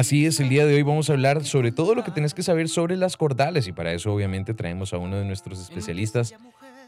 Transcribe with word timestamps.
Así 0.00 0.24
es, 0.24 0.40
el 0.40 0.48
día 0.48 0.64
de 0.64 0.74
hoy 0.74 0.82
vamos 0.82 1.10
a 1.10 1.12
hablar 1.12 1.44
sobre 1.44 1.72
todo 1.72 1.94
lo 1.94 2.02
que 2.02 2.10
tienes 2.10 2.32
que 2.32 2.42
saber 2.42 2.70
sobre 2.70 2.96
las 2.96 3.18
cordales 3.18 3.66
y 3.66 3.72
para 3.72 3.92
eso 3.92 4.10
obviamente 4.10 4.54
traemos 4.54 4.94
a 4.94 4.96
uno 4.96 5.18
de 5.18 5.26
nuestros 5.26 5.60
especialistas, 5.60 6.34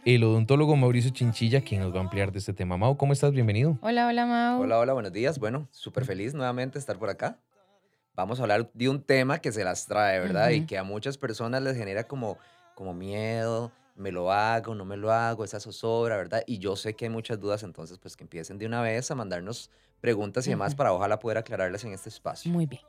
el 0.07 0.25
odontólogo 0.25 0.77
Mauricio 0.77 1.11
Chinchilla, 1.11 1.61
quien 1.61 1.83
nos 1.83 1.93
va 1.93 1.99
a 1.99 2.05
ampliar 2.05 2.33
de 2.33 2.39
este 2.39 2.55
tema. 2.55 2.79
Mau, 2.79 2.97
¿cómo 2.97 3.13
estás? 3.13 3.33
Bienvenido. 3.33 3.77
Hola, 3.83 4.07
hola, 4.07 4.25
Mau. 4.25 4.63
Hola, 4.63 4.79
hola, 4.79 4.95
buenos 4.95 5.13
días. 5.13 5.39
Bueno, 5.39 5.69
súper 5.73 6.07
feliz 6.07 6.33
nuevamente 6.33 6.77
de 6.77 6.79
estar 6.79 6.99
por 6.99 7.11
acá. 7.11 7.39
Vamos 8.15 8.41
a 8.41 8.45
hablar 8.45 8.71
de 8.73 8.89
un 8.89 9.03
tema 9.03 9.41
que 9.41 9.53
se 9.53 9.63
las 9.63 9.85
trae, 9.85 10.19
¿verdad? 10.19 10.49
Y 10.49 10.65
que 10.65 10.79
a 10.79 10.83
muchas 10.83 11.19
personas 11.19 11.61
les 11.63 11.77
genera 11.77 12.05
como, 12.05 12.39
como 12.75 12.95
miedo, 12.95 13.73
me 13.95 14.11
lo 14.11 14.33
hago, 14.33 14.75
no 14.75 14.87
me 14.87 14.97
lo 14.97 15.13
hago, 15.13 15.45
esa 15.45 15.61
zozobra, 15.61 16.17
¿verdad? 16.17 16.45
Y 16.47 16.61
yo 16.61 16.77
sé 16.77 16.95
que 16.95 17.05
hay 17.05 17.11
muchas 17.11 17.39
dudas, 17.39 17.63
entonces 17.63 17.99
pues 17.99 18.17
que 18.17 18.25
empiecen 18.25 18.57
de 18.57 18.65
una 18.65 18.81
vez 18.81 19.11
a 19.11 19.15
mandarnos 19.15 19.69
preguntas 20.01 20.47
y 20.47 20.51
demás 20.51 20.75
para 20.75 20.95
ojalá 20.95 21.19
poder 21.19 21.37
aclararlas 21.37 21.85
en 21.85 21.93
este 21.93 22.09
espacio. 22.09 22.51
Muy 22.51 22.65
bien. 22.65 22.81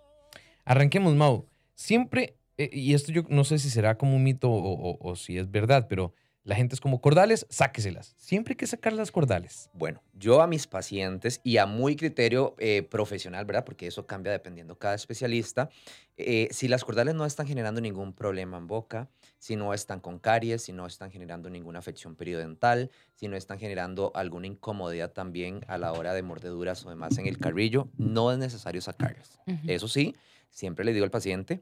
Arranquemos, 0.66 1.16
Mau. 1.16 1.48
Siempre, 1.76 2.38
eh, 2.58 2.70
y 2.72 2.94
esto 2.94 3.12
yo 3.12 3.24
no 3.30 3.44
sé 3.44 3.60
si 3.60 3.70
será 3.70 3.98
como 3.98 4.16
un 4.16 4.24
mito 4.24 4.50
o, 4.52 5.16
si 5.16 5.38
es 5.38 5.50
verdad, 5.50 5.88
pero 5.90 6.14
la 6.44 6.56
gente 6.56 6.76
es 6.76 6.82
como 6.82 7.02
cordales, 7.02 7.46
sáqueselas. 7.50 8.14
Siempre 8.18 8.54
hay 8.54 8.58
que 8.58 8.68
sacar 8.68 8.94
las 8.94 9.12
cordales. 9.12 9.70
Bueno, 9.74 10.02
yo 10.14 10.42
a 10.42 10.48
mis 10.48 10.68
pacientes 10.68 11.40
y 11.44 11.58
a 11.58 11.66
muy 11.66 11.96
criterio 11.96 12.56
eh, 12.60 12.84
profesional, 12.84 13.46
¿verdad? 13.46 13.64
Porque 13.66 13.88
eso 13.88 14.06
cambia 14.06 14.32
dependiendo 14.32 14.78
cada 14.78 14.96
especialista. 14.96 15.70
eh, 16.18 16.48
si 16.52 16.68
las 16.68 16.84
cordales 16.84 17.16
no 17.16 17.26
están 17.26 17.48
generando 17.48 17.82
ningún 17.82 18.14
problema 18.14 18.58
en 18.58 18.68
boca, 18.68 19.10
si 19.44 19.58
no 19.58 19.74
están 19.74 20.00
con 20.00 20.20
caries, 20.20 20.62
si 20.62 20.72
no 20.72 20.86
están 20.86 21.12
generando 21.12 21.50
ninguna 21.50 21.80
afección 21.80 22.16
periodontal, 22.16 22.90
si 23.14 23.28
no 23.28 23.36
están 23.36 23.60
generando 23.60 24.14
alguna 24.16 24.48
incomodidad 24.48 25.12
también 25.12 25.66
a 25.68 25.78
la 25.78 25.92
hora 25.92 26.14
de 26.14 26.22
mordeduras 26.22 26.86
o 26.86 26.90
demás 26.90 27.18
en 27.18 27.28
el 27.28 27.38
carrillo, 27.38 27.90
no 27.98 28.32
es 28.32 28.38
necesario 28.38 28.80
sacarlas. 28.80 29.38
Eso 29.68 29.90
sí, 29.90 30.16
siempre 30.50 30.86
le 30.86 30.94
digo 30.94 31.04
al 31.04 31.12
paciente, 31.12 31.62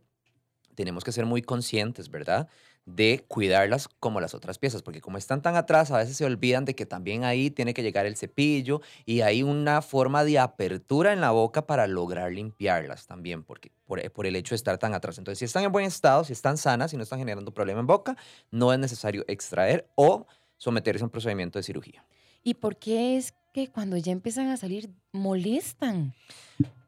tenemos 0.76 1.04
que 1.04 1.12
ser 1.12 1.26
muy 1.26 1.42
conscientes, 1.42 2.12
¿verdad? 2.12 2.50
De 2.96 3.24
cuidarlas 3.28 3.88
como 4.00 4.20
las 4.20 4.34
otras 4.34 4.58
piezas, 4.58 4.82
porque 4.82 5.02
como 5.02 5.18
están 5.18 5.42
tan 5.42 5.56
atrás, 5.56 5.92
a 5.92 5.98
veces 5.98 6.18
se 6.18 6.26
olvidan 6.26 6.66
de 6.66 6.76
que 6.76 6.86
también 6.86 7.24
ahí 7.24 7.50
tiene 7.50 7.74
que 7.74 7.84
llegar 7.84 8.06
el 8.06 8.18
cepillo 8.18 8.82
y 9.06 9.22
hay 9.22 9.44
una 9.44 9.82
forma 9.82 10.24
de 10.24 10.40
apertura 10.40 11.14
en 11.14 11.22
la 11.22 11.32
boca 11.32 11.66
para 11.68 11.88
lograr 11.88 12.32
limpiarlas 12.32 13.08
también, 13.08 13.44
porque 13.44 13.72
por, 13.86 14.12
por 14.12 14.26
el 14.26 14.36
hecho 14.36 14.52
de 14.52 14.58
estar 14.58 14.78
tan 14.78 14.94
atrás. 14.94 15.18
Entonces, 15.18 15.40
si 15.40 15.46
están 15.46 15.64
en 15.64 15.72
buen 15.72 15.86
estado, 15.86 16.24
si 16.24 16.34
están 16.34 16.58
sanas, 16.58 16.92
si 16.92 16.98
no 16.98 17.04
están 17.04 17.20
generando 17.20 17.54
problema 17.54 17.80
en 17.80 17.88
boca, 17.88 18.18
no 18.52 18.74
es 18.74 18.80
necesario 18.80 19.24
extraer 19.28 19.88
o 19.96 20.28
someterse 20.58 21.04
a 21.04 21.06
un 21.06 21.12
procedimiento 21.12 21.60
de 21.60 21.64
cirugía. 21.64 22.06
¿Y 22.44 22.56
por 22.56 22.78
qué 22.78 23.18
es 23.18 23.34
que 23.54 23.68
cuando 23.68 23.98
ya 23.98 24.12
empiezan 24.12 24.48
a 24.48 24.58
salir 24.58 24.90
molestan? 25.12 26.14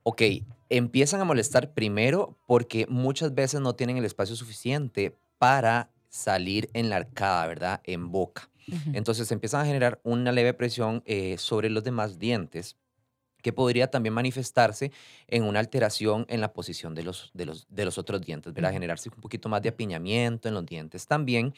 Ok, 0.04 0.22
empiezan 0.70 1.22
a 1.22 1.26
molestar 1.26 1.74
primero 1.74 2.38
porque 2.48 2.86
muchas 2.88 3.34
veces 3.34 3.62
no 3.62 3.76
tienen 3.76 3.98
el 3.98 4.06
espacio 4.06 4.36
suficiente 4.36 5.16
para 5.38 5.90
salir 6.14 6.70
en 6.74 6.90
la 6.90 6.98
arcada, 6.98 7.48
¿verdad? 7.48 7.82
En 7.84 8.12
boca. 8.12 8.50
Entonces 8.94 9.30
empiezan 9.32 9.62
a 9.62 9.66
generar 9.66 10.00
una 10.04 10.32
leve 10.32 10.54
presión 10.54 11.02
eh, 11.06 11.38
sobre 11.38 11.70
los 11.70 11.84
demás 11.84 12.18
dientes 12.20 12.78
que 13.44 13.54
podría 13.54 13.92
también 13.92 14.14
manifestarse 14.14 14.92
en 15.28 15.44
una 15.44 15.60
alteración 15.60 16.26
en 16.30 16.42
la 16.42 16.54
posición 16.54 16.96
de 16.96 17.04
los, 17.04 17.30
de 17.34 17.46
los, 17.46 17.68
de 17.70 17.86
los 17.86 17.98
otros 17.98 18.22
dientes, 18.22 18.54
¿verdad? 18.54 18.72
Generarse 18.72 19.10
un 19.10 19.22
poquito 19.22 19.50
más 19.50 19.62
de 19.62 19.70
apiñamiento 19.70 20.48
en 20.48 20.56
los 20.56 20.66
dientes. 20.66 21.06
También, 21.06 21.54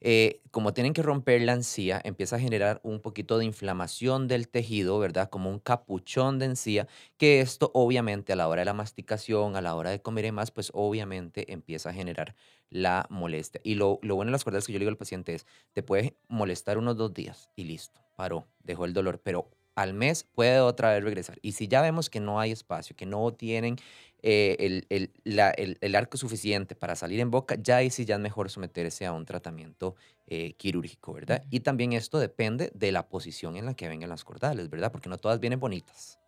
eh, 0.00 0.40
como 0.50 0.74
tienen 0.74 0.92
que 0.92 1.02
romper 1.02 1.40
la 1.42 1.52
encía, 1.52 2.00
empieza 2.04 2.36
a 2.36 2.40
generar 2.40 2.80
un 2.82 3.00
poquito 3.00 3.38
de 3.38 3.44
inflamación 3.44 4.26
del 4.26 4.48
tejido, 4.48 4.98
¿verdad? 4.98 5.30
Como 5.30 5.48
un 5.48 5.60
capuchón 5.60 6.40
de 6.40 6.46
encía, 6.46 6.88
que 7.16 7.40
esto 7.40 7.70
obviamente 7.72 8.32
a 8.32 8.36
la 8.36 8.48
hora 8.48 8.62
de 8.62 8.66
la 8.66 8.74
masticación, 8.74 9.54
a 9.54 9.62
la 9.62 9.76
hora 9.76 9.90
de 9.90 10.02
comer 10.02 10.24
y 10.24 10.32
más, 10.32 10.50
pues 10.50 10.72
obviamente 10.74 11.52
empieza 11.52 11.90
a 11.90 11.92
generar 11.94 12.34
la 12.68 13.06
molestia. 13.10 13.60
Y 13.62 13.76
lo, 13.76 14.00
lo 14.02 14.16
bueno 14.16 14.30
de 14.30 14.32
las 14.32 14.42
cuerdas 14.42 14.66
que 14.66 14.72
yo 14.72 14.80
le 14.80 14.84
digo 14.84 14.90
al 14.90 14.96
paciente 14.96 15.34
es, 15.34 15.46
te 15.72 15.84
puede 15.84 16.16
molestar 16.26 16.78
unos 16.78 16.96
dos 16.96 17.14
días 17.14 17.48
y 17.54 17.62
listo, 17.62 18.00
paró, 18.16 18.48
dejó 18.64 18.84
el 18.86 18.92
dolor, 18.92 19.20
pero 19.22 19.48
al 19.80 19.94
mes 19.94 20.24
puede 20.24 20.58
otra 20.60 20.92
vez 20.92 21.04
regresar. 21.04 21.38
Y 21.40 21.52
si 21.52 21.68
ya 21.68 21.80
vemos 21.82 22.10
que 22.10 22.18
no 22.20 22.40
hay 22.40 22.50
espacio, 22.50 22.96
que 22.96 23.06
no 23.06 23.32
tienen 23.32 23.76
eh, 24.22 24.56
el, 24.58 24.86
el- 24.88 25.12
la- 25.22 25.50
el- 25.50 25.78
el 25.80 25.94
arco 25.94 26.16
suficiente 26.16 26.74
para 26.74 26.96
salir 26.96 27.20
en 27.20 27.30
boca, 27.30 27.54
ya 27.62 27.76
ahí 27.76 27.88
sí 27.88 28.04
ya 28.04 28.16
es 28.16 28.20
mejor 28.20 28.50
someterse 28.50 29.06
a 29.06 29.12
un 29.12 29.24
tratamiento 29.24 29.94
eh, 30.26 30.54
quirúrgico, 30.54 31.12
¿verdad? 31.12 31.44
Y 31.50 31.60
también 31.60 31.92
esto 31.92 32.18
depende 32.18 32.72
de 32.74 32.90
la 32.90 33.08
posición 33.08 33.56
en 33.56 33.66
la 33.66 33.74
que 33.74 33.88
vengan 33.88 34.10
las 34.10 34.24
cordales, 34.24 34.68
¿verdad? 34.68 34.90
Porque 34.90 35.08
no 35.08 35.18
todas 35.18 35.38
vienen 35.38 35.60
bonitas. 35.60 36.18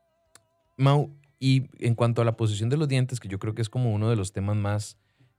Mau, 0.76 1.10
y 1.40 1.64
en 1.84 1.94
cuanto 1.96 2.22
a 2.22 2.24
la 2.24 2.36
posición 2.36 2.68
de 2.70 2.76
los 2.76 2.86
dientes, 2.86 3.18
que 3.18 3.26
yo 3.28 3.40
creo 3.40 3.54
que 3.56 3.62
es 3.62 3.68
como 3.68 3.92
uno 3.92 4.08
de 4.08 4.14
los 4.16 4.32
temas 4.32 4.56
más, 4.56 4.96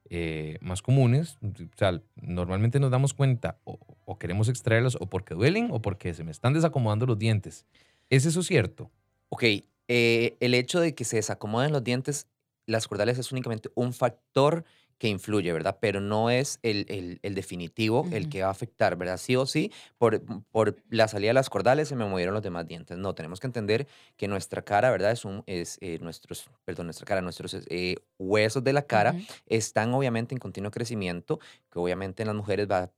eh, 0.09 0.57
más 0.59 0.81
comunes, 0.81 1.38
o 1.41 1.78
sea, 1.78 2.01
normalmente 2.16 2.81
nos 2.81 2.91
damos 2.91 3.13
cuenta 3.13 3.59
o, 3.63 3.79
o 4.05 4.19
queremos 4.19 4.49
extraerlos 4.49 4.97
o 4.99 5.07
porque 5.07 5.33
duelen 5.35 5.69
o 5.72 5.81
porque 5.81 6.13
se 6.13 6.25
me 6.25 6.31
están 6.31 6.51
desacomodando 6.53 7.05
los 7.05 7.17
dientes. 7.17 7.66
¿Es 8.11 8.25
eso 8.25 8.44
cierto? 8.44 8.91
Ok, 9.29 9.44
eh, 9.88 10.38
el 10.41 10.53
hecho 10.53 10.79
de 10.81 10.94
que 10.94 11.05
se 11.05 11.16
desacomoden 11.16 11.72
los 11.72 11.83
dientes, 11.83 12.27
las 12.67 12.88
cordales 12.88 13.17
es 13.17 13.31
únicamente 13.31 13.69
un 13.73 13.94
factor 13.94 14.66
que 14.97 15.07
influye, 15.07 15.51
¿verdad? 15.51 15.79
Pero 15.81 15.99
no 15.99 16.29
es 16.29 16.59
el, 16.61 16.85
el- 16.89 17.19
el 17.23 17.33
definitivo 17.33 18.07
el 18.11 18.29
que 18.29 18.41
va 18.44 18.49
a 18.49 18.51
afectar, 18.51 18.97
¿verdad? 18.97 19.17
Sí 19.17 19.35
o 19.35 19.47
sí, 19.47 19.72
por, 19.97 20.22
por 20.51 20.75
la 20.89 21.07
salida 21.07 21.29
de 21.29 21.33
las 21.35 21.49
cordales 21.49 21.88
se 21.88 21.95
me 21.95 22.05
movieron 22.05 22.33
los 22.35 22.44
demás 22.44 22.67
dientes. 22.67 22.97
No, 22.99 23.16
tenemos 23.16 23.39
que 23.39 23.47
entender 23.47 23.88
que 24.16 24.28
nuestra 24.28 24.61
cara, 24.61 24.91
¿verdad? 24.91 25.11
Es 25.11 25.25
un, 25.25 25.41
es, 25.47 25.78
eh, 25.81 25.97
nuestros, 26.01 26.45
perdón, 26.66 26.85
nuestra 26.88 27.05
cara, 27.05 27.22
nuestros 27.22 27.55
eh, 27.69 27.95
huesos 28.19 28.63
de 28.63 28.73
la 28.73 28.83
cara 28.83 29.16
están 29.47 29.93
obviamente 29.95 30.35
en 30.35 30.39
continuo 30.39 30.69
crecimiento, 30.69 31.39
que 31.72 31.79
obviamente 31.79 32.22
en 32.23 32.28
las 32.28 32.35
mujeres 32.35 32.67
va 32.69 32.91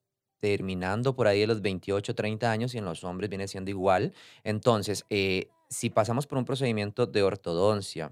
terminando 0.44 1.16
por 1.16 1.28
ahí 1.28 1.40
de 1.40 1.48
los 1.48 1.62
28, 1.62 2.16
30 2.16 2.52
años 2.52 2.76
y 2.76 2.78
en 2.78 2.84
los 2.84 3.06
hombres 3.06 3.30
viene 3.30 3.48
siendo 3.48 3.70
igual. 3.72 4.12
Entonces, 4.44 5.06
eh, 5.10 5.48
si 5.70 5.90
pasamos 5.90 6.28
por 6.28 6.38
un 6.38 6.44
procedimiento 6.44 7.06
de 7.06 7.24
ortodoncia 7.24 8.12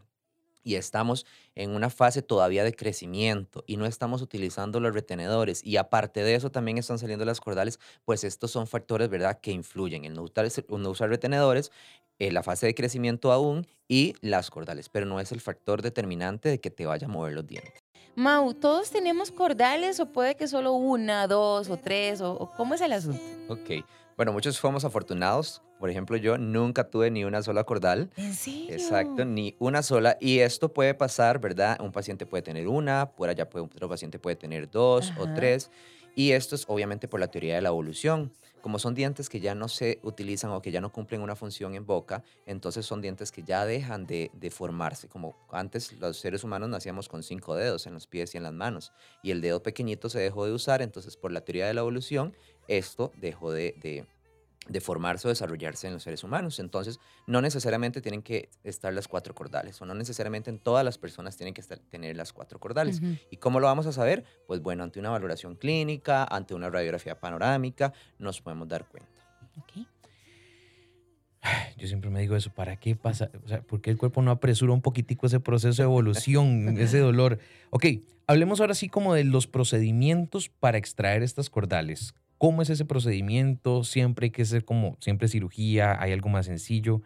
y 0.63 0.75
estamos 0.75 1.25
en 1.55 1.71
una 1.71 1.89
fase 1.89 2.21
todavía 2.21 2.63
de 2.63 2.73
crecimiento 2.73 3.65
y 3.67 3.75
no 3.75 3.85
estamos 3.85 4.21
utilizando 4.21 4.79
los 4.79 4.93
retenedores 4.93 5.61
y 5.61 5.75
aparte 5.75 6.23
de 6.23 6.35
eso 6.35 6.49
también 6.51 6.77
están 6.77 6.99
saliendo 6.99 7.25
las 7.25 7.41
cordales, 7.41 7.81
pues 8.05 8.23
estos 8.23 8.49
son 8.49 8.65
factores, 8.65 9.09
¿verdad?, 9.09 9.41
que 9.41 9.51
influyen. 9.51 10.05
El 10.05 10.13
no 10.13 10.23
usar, 10.23 10.47
no 10.69 10.89
usar 10.89 11.09
retenedores, 11.09 11.69
eh, 12.17 12.31
la 12.31 12.43
fase 12.43 12.65
de 12.65 12.75
crecimiento 12.75 13.33
aún 13.33 13.67
y 13.89 14.13
las 14.21 14.49
cordales, 14.51 14.87
pero 14.87 15.05
no 15.05 15.19
es 15.19 15.33
el 15.33 15.41
factor 15.41 15.81
determinante 15.81 16.47
de 16.47 16.61
que 16.61 16.71
te 16.71 16.85
vaya 16.85 17.07
a 17.07 17.09
mover 17.09 17.33
los 17.33 17.45
dientes. 17.45 17.80
Mau, 18.15 18.53
¿todos 18.53 18.91
tenemos 18.91 19.31
cordales 19.31 19.99
o 19.99 20.05
puede 20.05 20.35
que 20.35 20.47
solo 20.47 20.73
una, 20.73 21.27
dos 21.27 21.69
o 21.69 21.77
tres? 21.77 22.21
¿O, 22.21 22.51
cómo 22.57 22.75
es 22.75 22.81
el 22.81 22.93
asunto? 22.93 23.21
Ok. 23.47 23.85
Bueno, 24.17 24.33
muchos 24.33 24.59
fuimos 24.59 24.85
afortunados. 24.85 25.61
Por 25.79 25.89
ejemplo, 25.89 26.15
yo 26.17 26.37
nunca 26.37 26.83
tuve 26.83 27.09
ni 27.09 27.23
una 27.23 27.41
sola 27.41 27.63
cordal. 27.63 28.11
¿En 28.17 28.33
serio? 28.35 28.73
Exacto, 28.73 29.25
ni 29.25 29.55
una 29.59 29.81
sola. 29.81 30.17
Y 30.19 30.39
esto 30.39 30.73
puede 30.73 30.93
pasar, 30.93 31.39
¿verdad? 31.39 31.79
Un 31.81 31.91
paciente 31.91 32.25
puede 32.25 32.43
tener 32.43 32.67
una, 32.67 33.11
por 33.11 33.29
allá 33.29 33.49
puede, 33.49 33.65
otro 33.65 33.89
paciente 33.89 34.19
puede 34.19 34.35
tener 34.35 34.69
dos 34.69 35.11
o 35.17 35.27
tres. 35.33 35.71
Y 36.13 36.31
esto 36.31 36.55
es 36.55 36.65
obviamente 36.67 37.07
por 37.07 37.19
la 37.19 37.27
teoría 37.27 37.55
de 37.55 37.61
la 37.61 37.69
evolución. 37.69 38.31
Como 38.61 38.77
son 38.79 38.93
dientes 38.93 39.27
que 39.29 39.39
ya 39.39 39.55
no 39.55 39.67
se 39.67 39.99
utilizan 40.03 40.51
o 40.51 40.61
que 40.61 40.71
ya 40.71 40.81
no 40.81 40.91
cumplen 40.91 41.21
una 41.21 41.35
función 41.35 41.73
en 41.73 41.85
boca, 41.85 42.23
entonces 42.45 42.85
son 42.85 43.01
dientes 43.01 43.31
que 43.31 43.43
ya 43.43 43.65
dejan 43.65 44.05
de, 44.05 44.29
formarse. 44.51 45.07
Como 45.07 45.35
antes 45.51 45.93
los 45.93 46.17
seres 46.17 46.43
humanos 46.43 46.69
nacíamos 46.69 47.09
con 47.09 47.23
cinco 47.23 47.55
dedos 47.55 47.87
en 47.87 47.93
los 47.93 48.07
pies 48.07 48.33
y 48.33 48.37
en 48.37 48.43
las 48.43 48.53
manos. 48.53 48.91
Y 49.23 49.31
el 49.31 49.41
dedo 49.41 49.63
pequeñito 49.63 50.09
se 50.09 50.19
dejó 50.19 50.45
de 50.45 50.53
usar, 50.53 50.81
entonces 50.81 51.17
por 51.17 51.31
la 51.31 51.41
teoría 51.41 51.67
de 51.67 51.73
la 51.73 51.81
evolución, 51.81 52.35
esto 52.67 53.11
dejó 53.17 53.51
de, 53.51 53.75
de- 53.81 54.05
de 54.67 54.79
formarse 54.79 55.27
o 55.27 55.29
desarrollarse 55.29 55.87
en 55.87 55.93
los 55.93 56.03
seres 56.03 56.23
humanos. 56.23 56.59
Entonces, 56.59 56.99
no 57.27 57.41
necesariamente 57.41 57.99
tienen 58.01 58.21
que 58.21 58.49
estar 58.63 58.93
las 58.93 59.07
cuatro 59.07 59.33
cordales, 59.33 59.81
o 59.81 59.85
no 59.85 59.93
necesariamente 59.95 60.49
en 60.49 60.59
todas 60.59 60.85
las 60.85 60.97
personas 60.97 61.35
tienen 61.35 61.53
que 61.53 61.61
estar- 61.61 61.79
tener 61.89 62.15
las 62.15 62.31
cuatro 62.31 62.59
cordales. 62.59 62.99
Ujú. 63.01 63.15
¿Y 63.31 63.37
cómo 63.37 63.59
lo 63.59 63.67
vamos 63.67 63.87
a 63.87 63.91
saber? 63.91 64.23
Pues 64.47 64.61
bueno, 64.61 64.83
ante 64.83 64.99
una 64.99 65.09
valoración 65.09 65.55
clínica, 65.55 66.23
ante 66.25 66.53
una 66.53 66.69
radiografía 66.69 67.19
panorámica, 67.19 67.91
nos 68.19 68.39
podemos 68.41 68.67
dar 68.67 68.85
cuenta. 68.85 69.09
Ok. 69.57 69.85
Yo 71.77 71.87
siempre 71.87 72.09
me 72.11 72.21
digo 72.21 72.35
eso, 72.35 72.51
¿para 72.53 72.77
qué 72.77 72.95
pasa? 72.95 73.31
O 73.43 73.47
sea, 73.47 73.61
¿por 73.61 73.81
qué 73.81 73.89
el 73.89 73.97
cuerpo 73.97 74.21
no 74.21 74.31
apresura 74.31 74.73
un 74.73 74.81
poquitico 74.81 75.25
ese 75.25 75.39
proceso 75.39 75.81
de 75.81 75.85
evolución, 75.87 76.77
ese 76.79 76.99
dolor? 76.99 77.39
Ok, 77.71 77.85
hablemos 78.27 78.61
ahora 78.61 78.75
sí 78.75 78.89
como 78.89 79.13
de 79.15 79.23
los 79.23 79.47
procedimientos 79.47 80.49
para 80.49 80.77
extraer 80.77 81.23
estas 81.23 81.49
cordales. 81.49 82.13
¿Cómo 82.41 82.63
es 82.63 82.71
ese 82.71 82.85
procedimiento? 82.85 83.83
Siempre 83.83 84.25
hay 84.25 84.31
que 84.31 84.45
ser 84.45 84.65
como, 84.65 84.97
siempre 84.99 85.27
cirugía, 85.27 86.01
hay 86.01 86.11
algo 86.11 86.27
más 86.27 86.47
sencillo. 86.47 87.03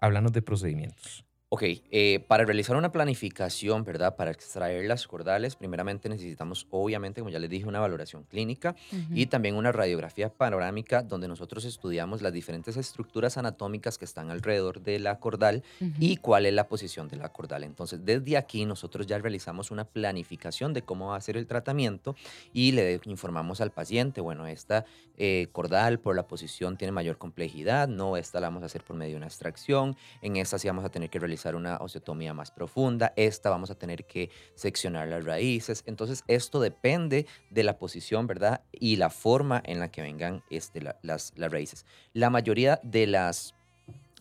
Háblanos 0.00 0.32
de 0.32 0.42
procedimientos. 0.42 1.25
Ok, 1.48 1.62
eh, 1.62 2.24
para 2.26 2.44
realizar 2.44 2.74
una 2.74 2.90
planificación, 2.90 3.84
¿verdad? 3.84 4.16
Para 4.16 4.32
extraer 4.32 4.84
las 4.84 5.06
cordales, 5.06 5.54
primeramente 5.54 6.08
necesitamos, 6.08 6.66
obviamente, 6.72 7.20
como 7.20 7.30
ya 7.30 7.38
les 7.38 7.48
dije, 7.48 7.66
una 7.66 7.78
valoración 7.78 8.24
clínica 8.24 8.74
y 9.14 9.26
también 9.26 9.54
una 9.54 9.70
radiografía 9.70 10.28
panorámica 10.28 11.02
donde 11.04 11.28
nosotros 11.28 11.64
estudiamos 11.64 12.20
las 12.20 12.32
diferentes 12.32 12.76
estructuras 12.76 13.36
anatómicas 13.36 13.96
que 13.96 14.04
están 14.04 14.32
alrededor 14.32 14.80
de 14.80 14.98
la 14.98 15.20
cordal 15.20 15.62
y 16.00 16.16
cuál 16.16 16.46
es 16.46 16.52
la 16.52 16.66
posición 16.66 17.06
de 17.06 17.14
la 17.14 17.28
cordal. 17.28 17.62
Entonces, 17.62 18.04
desde 18.04 18.36
aquí 18.36 18.64
nosotros 18.64 19.06
ya 19.06 19.16
realizamos 19.18 19.70
una 19.70 19.84
planificación 19.84 20.72
de 20.72 20.82
cómo 20.82 21.10
va 21.10 21.16
a 21.16 21.20
ser 21.20 21.36
el 21.36 21.46
tratamiento 21.46 22.16
y 22.52 22.72
le 22.72 23.00
informamos 23.04 23.60
al 23.60 23.70
paciente, 23.70 24.20
bueno, 24.20 24.48
esta 24.48 24.84
eh, 25.16 25.46
cordal 25.52 26.00
por 26.00 26.16
la 26.16 26.26
posición 26.26 26.76
tiene 26.76 26.90
mayor 26.90 27.18
complejidad, 27.18 27.86
no, 27.86 28.16
esta 28.16 28.40
la 28.40 28.48
vamos 28.48 28.64
a 28.64 28.66
hacer 28.66 28.82
por 28.82 28.96
medio 28.96 29.12
de 29.12 29.18
una 29.18 29.26
extracción, 29.26 29.96
en 30.22 30.36
esta 30.38 30.58
sí 30.58 30.66
vamos 30.66 30.84
a 30.84 30.88
tener 30.88 31.08
que 31.08 31.20
realizar 31.20 31.35
una 31.44 31.76
osteotomía 31.76 32.34
más 32.34 32.50
profunda, 32.50 33.12
esta 33.16 33.50
vamos 33.50 33.70
a 33.70 33.74
tener 33.74 34.06
que 34.06 34.30
seccionar 34.54 35.08
las 35.08 35.24
raíces. 35.24 35.82
Entonces, 35.86 36.24
esto 36.26 36.60
depende 36.60 37.26
de 37.50 37.62
la 37.62 37.78
posición, 37.78 38.26
¿verdad? 38.26 38.62
Y 38.72 38.96
la 38.96 39.10
forma 39.10 39.62
en 39.64 39.80
la 39.80 39.90
que 39.90 40.02
vengan 40.02 40.42
este, 40.50 40.80
las, 40.80 41.32
las 41.36 41.52
raíces. 41.52 41.84
La 42.12 42.30
mayoría 42.30 42.80
de 42.82 43.06
las 43.06 43.54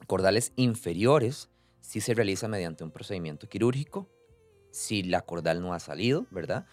cordales 0.07 0.53
inferiores 0.56 1.50
sí 1.81 2.01
se 2.01 2.13
realiza 2.13 2.47
mediante 2.47 2.83
un 2.83 2.91
procedimiento 2.91 3.47
quirúrgico, 3.47 4.09
si 4.71 5.03
la 5.03 5.21
cordal 5.21 5.61
no 5.61 5.73
ha 5.73 5.79
salido, 5.79 6.25
¿verdad? 6.31 6.65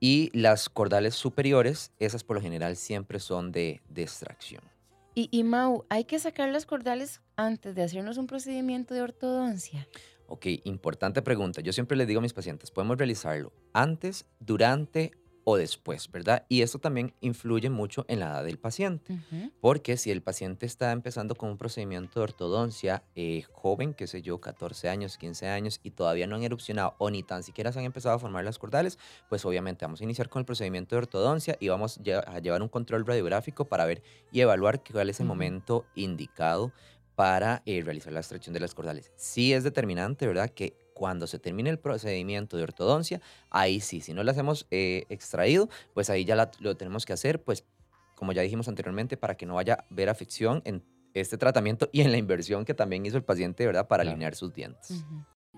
Y 0.00 0.30
las 0.36 0.68
cordales 0.68 1.14
superiores, 1.14 1.92
esas 1.98 2.24
por 2.24 2.36
lo 2.36 2.42
general 2.42 2.76
siempre 2.76 3.20
son 3.20 3.52
de, 3.52 3.80
de 3.88 4.02
extracción. 4.02 4.73
Y, 5.14 5.28
y, 5.30 5.44
Mau, 5.44 5.84
¿hay 5.90 6.04
que 6.04 6.18
sacar 6.18 6.50
las 6.50 6.66
cordales 6.66 7.20
antes 7.36 7.74
de 7.74 7.82
hacernos 7.82 8.18
un 8.18 8.26
procedimiento 8.26 8.94
de 8.94 9.02
ortodoncia? 9.02 9.86
Ok, 10.26 10.46
importante 10.64 11.22
pregunta. 11.22 11.60
Yo 11.60 11.72
siempre 11.72 11.96
les 11.96 12.08
digo 12.08 12.18
a 12.18 12.22
mis 12.22 12.32
pacientes, 12.32 12.70
podemos 12.70 12.98
realizarlo 12.98 13.52
antes, 13.72 14.26
durante 14.40 15.12
o 15.44 15.56
después, 15.56 16.10
¿verdad? 16.10 16.44
Y 16.48 16.62
eso 16.62 16.78
también 16.78 17.14
influye 17.20 17.70
mucho 17.70 18.04
en 18.08 18.20
la 18.20 18.26
edad 18.26 18.44
del 18.44 18.58
paciente, 18.58 19.18
porque 19.60 19.96
si 19.96 20.10
el 20.10 20.22
paciente 20.22 20.66
está 20.66 20.92
empezando 20.92 21.34
con 21.34 21.50
un 21.50 21.58
procedimiento 21.58 22.20
de 22.20 22.24
ortodoncia 22.24 23.04
eh, 23.14 23.42
joven, 23.52 23.94
qué 23.94 24.06
sé 24.06 24.22
yo, 24.22 24.40
14 24.40 24.88
años, 24.88 25.18
15 25.18 25.48
años, 25.48 25.80
y 25.82 25.90
todavía 25.90 26.26
no 26.26 26.36
han 26.36 26.42
erupcionado 26.42 26.94
o 26.98 27.10
ni 27.10 27.22
tan 27.22 27.42
siquiera 27.42 27.72
se 27.72 27.78
han 27.78 27.84
empezado 27.84 28.14
a 28.14 28.18
formar 28.18 28.44
las 28.44 28.58
cordales, 28.58 28.98
pues 29.28 29.44
obviamente 29.44 29.84
vamos 29.84 30.00
a 30.00 30.04
iniciar 30.04 30.28
con 30.28 30.40
el 30.40 30.46
procedimiento 30.46 30.96
de 30.96 31.00
ortodoncia 31.00 31.56
y 31.60 31.68
vamos 31.68 32.00
a 32.26 32.38
llevar 32.40 32.62
un 32.62 32.68
control 32.68 33.06
radiográfico 33.06 33.66
para 33.66 33.84
ver 33.84 34.02
y 34.32 34.40
evaluar 34.40 34.82
cuál 34.82 35.10
es 35.10 35.20
el 35.20 35.26
momento 35.26 35.86
indicado 35.94 36.72
para 37.14 37.62
eh, 37.64 37.82
realizar 37.84 38.12
la 38.12 38.20
extracción 38.20 38.54
de 38.54 38.60
las 38.60 38.74
cordales. 38.74 39.12
Sí 39.16 39.52
es 39.52 39.62
determinante, 39.62 40.26
¿verdad? 40.26 40.50
Que 40.50 40.76
cuando 40.94 41.26
se 41.26 41.38
termine 41.38 41.68
el 41.68 41.78
procedimiento 41.78 42.56
de 42.56 42.62
ortodoncia, 42.62 43.20
ahí 43.50 43.80
sí, 43.80 44.00
si 44.00 44.14
no 44.14 44.22
las 44.22 44.38
hemos 44.38 44.66
eh, 44.70 45.04
extraído, 45.10 45.68
pues 45.92 46.08
ahí 46.08 46.24
ya 46.24 46.50
lo 46.60 46.76
tenemos 46.76 47.04
que 47.04 47.12
hacer, 47.12 47.42
pues 47.42 47.66
como 48.14 48.32
ya 48.32 48.42
dijimos 48.42 48.68
anteriormente, 48.68 49.16
para 49.16 49.36
que 49.36 49.44
no 49.44 49.56
vaya 49.56 49.74
a 49.74 49.92
haber 49.92 50.08
afección 50.08 50.62
en 50.64 50.82
este 51.12 51.36
tratamiento 51.36 51.88
y 51.92 52.00
en 52.00 52.10
la 52.10 52.18
inversión 52.18 52.64
que 52.64 52.74
también 52.74 53.04
hizo 53.06 53.16
el 53.16 53.24
paciente, 53.24 53.66
¿verdad? 53.66 53.86
Para 53.86 54.02
alinear 54.02 54.34
sus 54.34 54.52
dientes. 54.54 55.04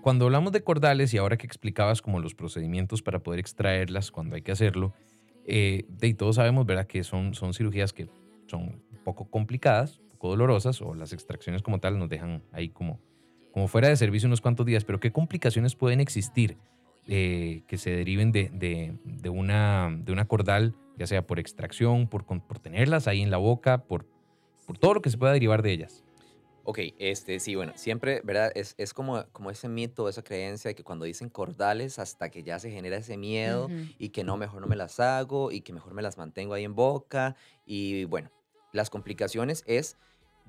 Cuando 0.01 0.25
hablamos 0.25 0.51
de 0.51 0.63
cordales 0.63 1.13
y 1.13 1.17
ahora 1.17 1.37
que 1.37 1.47
explicabas 1.47 2.01
como 2.01 2.19
los 2.19 2.35
procedimientos 2.35 3.01
para 3.01 3.19
poder 3.19 3.39
extraerlas 3.39 4.11
cuando 4.11 4.35
hay 4.35 4.41
que 4.41 4.51
hacerlo, 4.51 4.93
eh, 5.45 5.85
de 5.87 6.13
todos 6.13 6.35
sabemos, 6.35 6.65
¿verdad? 6.65 6.85
Que 6.85 7.03
son, 7.03 7.33
son 7.33 7.53
cirugías 7.53 7.93
que 7.93 8.09
son 8.47 8.83
un 8.91 9.03
poco 9.03 9.29
complicadas, 9.29 9.99
un 9.99 10.09
poco 10.09 10.29
dolorosas, 10.29 10.81
o 10.81 10.93
las 10.93 11.13
extracciones 11.13 11.61
como 11.61 11.79
tal 11.79 11.97
nos 11.97 12.09
dejan 12.09 12.43
ahí 12.51 12.69
como 12.69 12.99
como 13.57 13.67
fuera 13.67 13.87
de 13.87 13.95
servicio 13.95 14.27
unos 14.27 14.39
cuantos 14.39 14.67
días, 14.67 14.85
pero 14.85 14.99
¿qué 14.99 15.11
complicaciones 15.11 15.73
pueden 15.73 15.99
existir 15.99 16.59
eh, 17.07 17.63
que 17.65 17.79
se 17.79 17.89
deriven 17.89 18.31
de, 18.31 18.51
de, 18.53 19.29
una, 19.31 19.89
de 19.99 20.11
una 20.11 20.27
cordal, 20.27 20.75
ya 20.95 21.07
sea 21.07 21.25
por 21.25 21.39
extracción, 21.39 22.07
por, 22.07 22.23
por 22.23 22.59
tenerlas 22.59 23.07
ahí 23.07 23.23
en 23.23 23.31
la 23.31 23.37
boca, 23.37 23.79
por, 23.79 24.05
por 24.67 24.77
todo 24.77 24.93
lo 24.93 25.01
que 25.01 25.09
se 25.09 25.17
pueda 25.17 25.33
derivar 25.33 25.63
de 25.63 25.71
ellas? 25.71 26.03
Ok, 26.65 26.81
este, 26.99 27.39
sí, 27.39 27.55
bueno, 27.55 27.73
siempre, 27.75 28.21
¿verdad? 28.23 28.51
Es, 28.53 28.75
es 28.77 28.93
como, 28.93 29.25
como 29.31 29.49
ese 29.49 29.67
mito, 29.69 30.07
esa 30.07 30.21
creencia 30.21 30.69
de 30.69 30.75
que 30.75 30.83
cuando 30.83 31.05
dicen 31.05 31.27
cordales, 31.27 31.97
hasta 31.97 32.29
que 32.29 32.43
ya 32.43 32.59
se 32.59 32.69
genera 32.69 32.97
ese 32.97 33.17
miedo 33.17 33.69
y 33.97 34.09
que 34.09 34.23
no, 34.23 34.37
mejor 34.37 34.61
no 34.61 34.67
me 34.67 34.75
las 34.75 34.99
hago 34.99 35.51
y 35.51 35.61
que 35.61 35.73
mejor 35.73 35.95
me 35.95 36.03
las 36.03 36.19
mantengo 36.19 36.53
ahí 36.53 36.63
en 36.63 36.75
boca. 36.75 37.35
Y 37.65 38.03
bueno, 38.03 38.29
las 38.71 38.91
complicaciones 38.91 39.63
es 39.65 39.97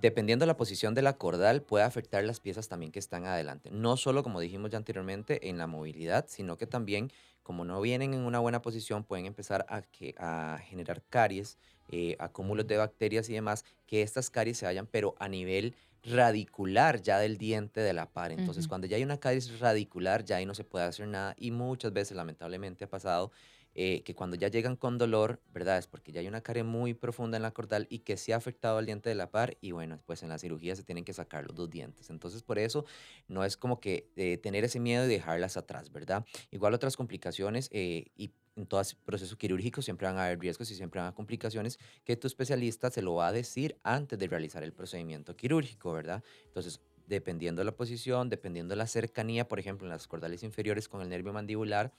dependiendo 0.00 0.44
de 0.44 0.46
la 0.48 0.56
posición 0.56 0.94
de 0.94 1.02
la 1.02 1.14
cordal, 1.14 1.62
puede 1.62 1.84
afectar 1.84 2.22
las 2.24 2.40
piezas 2.40 2.68
también 2.68 2.92
que 2.92 2.98
están 2.98 3.24
adelante. 3.24 3.70
No 3.70 3.96
solo, 3.96 4.22
como 4.22 4.40
dijimos 4.40 4.70
ya 4.70 4.78
anteriormente, 4.78 5.48
en 5.48 5.58
la 5.58 5.66
movilidad, 5.66 6.26
sino 6.28 6.56
que 6.56 6.66
también, 6.66 7.10
como 7.42 7.64
no 7.64 7.80
vienen 7.80 8.14
en 8.14 8.20
una 8.20 8.38
buena 8.38 8.62
posición, 8.62 9.04
pueden 9.04 9.26
empezar 9.26 9.66
a, 9.68 9.82
que, 9.82 10.14
a 10.18 10.58
generar 10.64 11.02
caries, 11.08 11.58
eh, 11.90 12.16
acúmulos 12.18 12.66
de 12.66 12.76
bacterias 12.76 13.28
y 13.28 13.34
demás, 13.34 13.64
que 13.86 14.02
estas 14.02 14.30
caries 14.30 14.58
se 14.58 14.66
vayan, 14.66 14.86
pero 14.86 15.14
a 15.18 15.28
nivel 15.28 15.74
radicular 16.04 17.02
ya 17.02 17.18
del 17.18 17.38
diente 17.38 17.80
de 17.80 17.92
la 17.92 18.06
par. 18.06 18.30
Entonces, 18.30 18.68
cuando 18.68 18.86
ya 18.86 18.96
hay 18.96 19.02
una 19.02 19.18
caries 19.18 19.58
radicular, 19.58 20.24
ya 20.24 20.36
ahí 20.36 20.46
no 20.46 20.54
se 20.54 20.64
puede 20.64 20.84
hacer 20.84 21.08
nada 21.08 21.34
y 21.38 21.50
muchas 21.50 21.92
veces, 21.92 22.16
lamentablemente, 22.16 22.84
ha 22.84 22.88
pasado 22.88 23.32
eh, 23.80 24.02
que 24.02 24.12
cuando 24.12 24.34
ya 24.34 24.48
llegan 24.48 24.74
con 24.74 24.98
dolor, 24.98 25.40
¿verdad? 25.54 25.78
Es 25.78 25.86
porque 25.86 26.10
ya 26.10 26.18
hay 26.18 26.26
una 26.26 26.40
carie 26.40 26.64
muy 26.64 26.94
profunda 26.94 27.36
en 27.36 27.44
la 27.44 27.52
cordal 27.52 27.86
y 27.88 28.00
que 28.00 28.16
se 28.16 28.34
ha 28.34 28.36
afectado 28.36 28.76
al 28.76 28.86
diente 28.86 29.08
de 29.08 29.14
la 29.14 29.30
par 29.30 29.56
y 29.60 29.70
bueno, 29.70 30.00
pues 30.04 30.24
en 30.24 30.30
la 30.30 30.38
cirugía 30.38 30.74
se 30.74 30.82
tienen 30.82 31.04
que 31.04 31.12
sacar 31.12 31.46
los 31.46 31.54
dos 31.54 31.70
dientes. 31.70 32.10
Entonces, 32.10 32.42
por 32.42 32.58
eso 32.58 32.84
no 33.28 33.44
es 33.44 33.56
como 33.56 33.78
que 33.78 34.10
eh, 34.16 34.36
tener 34.38 34.64
ese 34.64 34.80
miedo 34.80 35.04
y 35.04 35.08
dejarlas 35.08 35.56
atrás, 35.56 35.92
¿verdad? 35.92 36.26
Igual 36.50 36.74
otras 36.74 36.96
complicaciones 36.96 37.70
eh, 37.72 38.06
y 38.16 38.32
en 38.56 38.66
todo 38.66 38.82
proceso 39.04 39.38
quirúrgico 39.38 39.80
siempre 39.80 40.08
van 40.08 40.18
a 40.18 40.24
haber 40.24 40.40
riesgos 40.40 40.68
y 40.72 40.74
siempre 40.74 40.98
van 40.98 41.04
a 41.04 41.08
haber 41.10 41.16
complicaciones 41.16 41.78
que 42.04 42.16
tu 42.16 42.26
especialista 42.26 42.90
se 42.90 43.00
lo 43.00 43.14
va 43.14 43.28
a 43.28 43.32
decir 43.32 43.78
antes 43.84 44.18
de 44.18 44.26
realizar 44.26 44.64
el 44.64 44.72
procedimiento 44.72 45.36
quirúrgico, 45.36 45.92
¿verdad? 45.92 46.24
Entonces, 46.46 46.80
dependiendo 47.06 47.60
de 47.60 47.66
la 47.66 47.76
posición, 47.76 48.28
dependiendo 48.28 48.72
de 48.72 48.76
la 48.76 48.88
cercanía, 48.88 49.46
por 49.46 49.60
ejemplo, 49.60 49.86
en 49.86 49.90
las 49.90 50.08
cordales 50.08 50.42
inferiores 50.42 50.88
con 50.88 51.00
el 51.00 51.08
nervio 51.08 51.32
mandibular, 51.32 51.92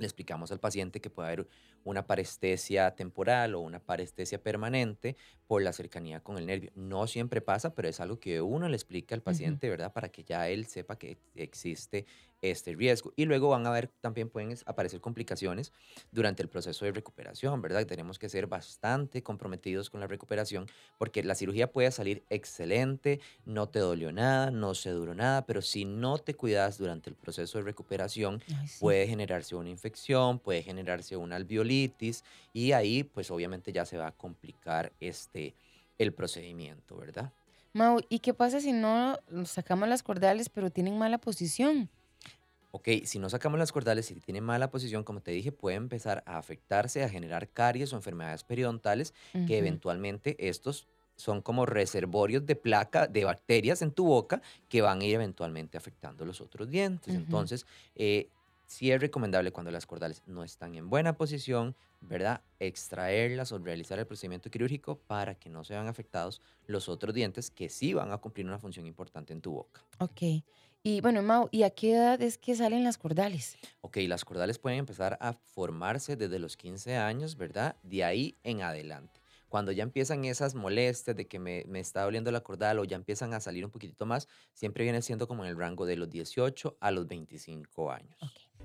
le 0.00 0.06
explicamos 0.06 0.50
al 0.50 0.60
paciente 0.60 1.00
que 1.00 1.10
puede 1.10 1.28
haber 1.28 1.48
una 1.84 2.06
parestesia 2.06 2.94
temporal 2.96 3.54
o 3.54 3.60
una 3.60 3.80
parestesia 3.80 4.42
permanente 4.42 5.16
por 5.46 5.62
la 5.62 5.72
cercanía 5.72 6.20
con 6.20 6.38
el 6.38 6.46
nervio. 6.46 6.72
No 6.74 7.06
siempre 7.06 7.40
pasa, 7.40 7.74
pero 7.74 7.88
es 7.88 8.00
algo 8.00 8.18
que 8.18 8.40
uno 8.40 8.68
le 8.68 8.76
explica 8.76 9.14
al 9.14 9.22
paciente, 9.22 9.68
¿verdad? 9.68 9.92
Para 9.92 10.08
que 10.08 10.24
ya 10.24 10.48
él 10.48 10.66
sepa 10.66 10.96
que 10.96 11.18
existe 11.34 12.06
este 12.42 12.74
riesgo. 12.74 13.12
Y 13.16 13.24
luego 13.24 13.50
van 13.50 13.66
a 13.66 13.70
ver, 13.70 13.88
también 14.00 14.28
pueden 14.28 14.56
aparecer 14.66 15.00
complicaciones 15.00 15.72
durante 16.10 16.42
el 16.42 16.48
proceso 16.48 16.84
de 16.84 16.92
recuperación, 16.92 17.60
¿verdad? 17.60 17.86
Tenemos 17.86 18.18
que 18.18 18.28
ser 18.28 18.46
bastante 18.46 19.22
comprometidos 19.22 19.90
con 19.90 20.00
la 20.00 20.06
recuperación 20.06 20.66
porque 20.98 21.22
la 21.22 21.34
cirugía 21.34 21.70
puede 21.70 21.90
salir 21.90 22.24
excelente, 22.30 23.20
no 23.44 23.68
te 23.68 23.78
dolió 23.78 24.12
nada, 24.12 24.50
no 24.50 24.74
se 24.74 24.90
duró 24.90 25.14
nada, 25.14 25.44
pero 25.46 25.62
si 25.62 25.84
no 25.84 26.18
te 26.18 26.34
cuidas 26.34 26.78
durante 26.78 27.10
el 27.10 27.16
proceso 27.16 27.58
de 27.58 27.64
recuperación, 27.64 28.42
puede 28.78 29.06
generarse 29.06 29.54
una 29.54 29.68
infección, 29.68 30.38
puede 30.38 30.62
generarse 30.62 31.16
una 31.16 31.36
alveolitis 31.36 32.24
y 32.52 32.72
ahí 32.72 33.04
pues 33.04 33.30
obviamente 33.30 33.72
ya 33.72 33.84
se 33.84 33.96
va 33.96 34.08
a 34.08 34.12
complicar 34.12 34.92
este, 35.00 35.54
el 35.98 36.12
procedimiento, 36.12 36.96
¿verdad? 36.96 37.32
Mau, 37.72 38.00
¿y 38.08 38.18
qué 38.18 38.34
pasa 38.34 38.60
si 38.60 38.72
no 38.72 39.18
sacamos 39.44 39.88
las 39.88 40.02
cordales 40.02 40.48
pero 40.48 40.70
tienen 40.70 40.98
mala 40.98 41.18
posición? 41.18 41.88
Ok, 42.72 42.88
si 43.04 43.18
no 43.18 43.28
sacamos 43.28 43.58
las 43.58 43.72
cordales, 43.72 44.06
si 44.06 44.14
tiene 44.20 44.40
mala 44.40 44.70
posición, 44.70 45.02
como 45.02 45.22
te 45.22 45.32
dije, 45.32 45.50
puede 45.50 45.76
empezar 45.76 46.22
a 46.26 46.38
afectarse, 46.38 47.02
a 47.02 47.08
generar 47.08 47.50
caries 47.52 47.92
o 47.92 47.96
enfermedades 47.96 48.44
periodontales, 48.44 49.12
que 49.44 49.58
eventualmente 49.58 50.36
estos 50.48 50.88
son 51.16 51.42
como 51.42 51.66
reservorios 51.66 52.46
de 52.46 52.56
placa 52.56 53.06
de 53.08 53.24
bacterias 53.24 53.82
en 53.82 53.92
tu 53.92 54.06
boca 54.06 54.40
que 54.68 54.82
van 54.82 55.00
a 55.00 55.04
ir 55.04 55.14
eventualmente 55.16 55.76
afectando 55.78 56.24
los 56.24 56.40
otros 56.40 56.70
dientes. 56.70 57.14
Entonces, 57.16 57.66
eh, 57.96 58.32
sí 58.66 58.90
es 58.92 59.00
recomendable 59.00 59.52
cuando 59.52 59.72
las 59.72 59.86
cordales 59.86 60.22
no 60.26 60.44
están 60.44 60.74
en 60.76 60.88
buena 60.88 61.16
posición, 61.16 61.76
¿verdad? 62.08 62.44
Extraerlas 62.60 63.50
o 63.52 63.58
realizar 63.58 63.98
el 63.98 64.06
procedimiento 64.06 64.48
quirúrgico 64.50 65.02
para 65.02 65.34
que 65.34 65.50
no 65.50 65.64
sean 65.64 65.88
afectados 65.88 66.40
los 66.66 66.88
otros 66.88 67.14
dientes 67.14 67.50
que 67.50 67.68
sí 67.68 67.94
van 67.94 68.12
a 68.12 68.18
cumplir 68.18 68.46
una 68.46 68.58
función 68.60 68.86
importante 68.86 69.32
en 69.32 69.40
tu 69.42 69.52
boca. 69.52 69.84
Ok. 69.98 70.22
Y 70.82 71.02
bueno, 71.02 71.20
Mau, 71.22 71.48
¿y 71.50 71.64
a 71.64 71.70
qué 71.70 71.92
edad 71.92 72.22
es 72.22 72.38
que 72.38 72.54
salen 72.54 72.84
las 72.84 72.96
cordales? 72.96 73.58
Ok, 73.82 73.98
las 74.06 74.24
cordales 74.24 74.58
pueden 74.58 74.78
empezar 74.78 75.18
a 75.20 75.34
formarse 75.34 76.16
desde 76.16 76.38
los 76.38 76.56
15 76.56 76.96
años, 76.96 77.36
¿verdad? 77.36 77.76
De 77.82 78.02
ahí 78.02 78.38
en 78.44 78.62
adelante. 78.62 79.20
Cuando 79.50 79.72
ya 79.72 79.82
empiezan 79.82 80.24
esas 80.24 80.54
molestias 80.54 81.14
de 81.14 81.26
que 81.26 81.38
me, 81.38 81.64
me 81.68 81.80
está 81.80 82.02
doliendo 82.02 82.30
la 82.30 82.40
cordal 82.40 82.78
o 82.78 82.84
ya 82.84 82.96
empiezan 82.96 83.34
a 83.34 83.40
salir 83.40 83.62
un 83.62 83.70
poquitito 83.70 84.06
más, 84.06 84.26
siempre 84.54 84.84
viene 84.84 85.02
siendo 85.02 85.28
como 85.28 85.44
en 85.44 85.50
el 85.50 85.58
rango 85.58 85.84
de 85.84 85.96
los 85.96 86.08
18 86.08 86.78
a 86.80 86.90
los 86.92 87.06
25 87.06 87.90
años. 87.90 88.16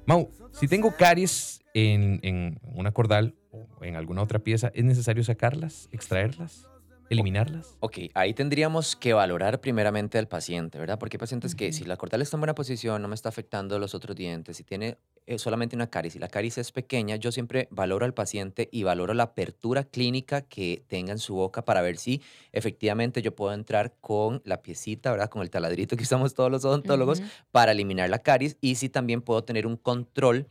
Mau, 0.05 0.31
si 0.53 0.69
tengo 0.69 0.95
caries 0.95 1.59
en, 1.73 2.21
en 2.23 2.61
una 2.63 2.93
cordal 2.93 3.35
o 3.51 3.67
en 3.83 3.97
alguna 3.97 4.21
otra 4.21 4.39
pieza, 4.39 4.71
¿es 4.73 4.85
necesario 4.85 5.23
sacarlas, 5.25 5.89
extraerlas? 5.91 6.65
Eliminarlas? 7.09 7.77
Ok, 7.79 7.99
ahí 8.13 8.33
tendríamos 8.33 8.95
que 8.95 9.13
valorar 9.13 9.61
primeramente 9.61 10.17
al 10.17 10.27
paciente, 10.27 10.79
¿verdad? 10.79 10.97
Porque 10.97 11.17
hay 11.17 11.19
pacientes 11.19 11.55
que 11.55 11.71
si 11.73 11.83
la 11.85 11.97
cordal 11.97 12.21
está 12.21 12.37
en 12.37 12.41
buena 12.41 12.55
posición, 12.55 13.01
no 13.01 13.07
me 13.07 13.15
está 13.15 13.29
afectando 13.29 13.77
los 13.79 13.93
otros 13.93 14.15
dientes, 14.15 14.57
si 14.57 14.63
tiene 14.63 14.97
eh, 15.27 15.37
solamente 15.39 15.75
una 15.75 15.89
caries 15.89 16.15
y 16.15 16.19
la 16.19 16.27
caries 16.27 16.57
es 16.57 16.71
pequeña, 16.71 17.15
yo 17.15 17.31
siempre 17.31 17.67
valoro 17.71 18.05
al 18.05 18.13
paciente 18.13 18.69
y 18.71 18.83
valoro 18.83 19.13
la 19.13 19.23
apertura 19.23 19.83
clínica 19.83 20.41
que 20.41 20.83
tenga 20.87 21.11
en 21.11 21.19
su 21.19 21.35
boca 21.35 21.65
para 21.65 21.81
ver 21.81 21.97
si 21.97 22.21
efectivamente 22.51 23.21
yo 23.21 23.35
puedo 23.35 23.53
entrar 23.53 23.93
con 24.01 24.41
la 24.45 24.61
piecita, 24.61 25.11
¿verdad? 25.11 25.29
Con 25.29 25.41
el 25.41 25.49
taladrito 25.49 25.97
que 25.97 26.03
usamos 26.03 26.33
todos 26.33 26.51
los 26.51 26.65
odontólogos 26.65 27.21
para 27.51 27.71
eliminar 27.71 28.09
la 28.09 28.19
caries 28.19 28.57
y 28.61 28.75
si 28.75 28.89
también 28.89 29.21
puedo 29.21 29.43
tener 29.43 29.67
un 29.67 29.77
control 29.77 30.47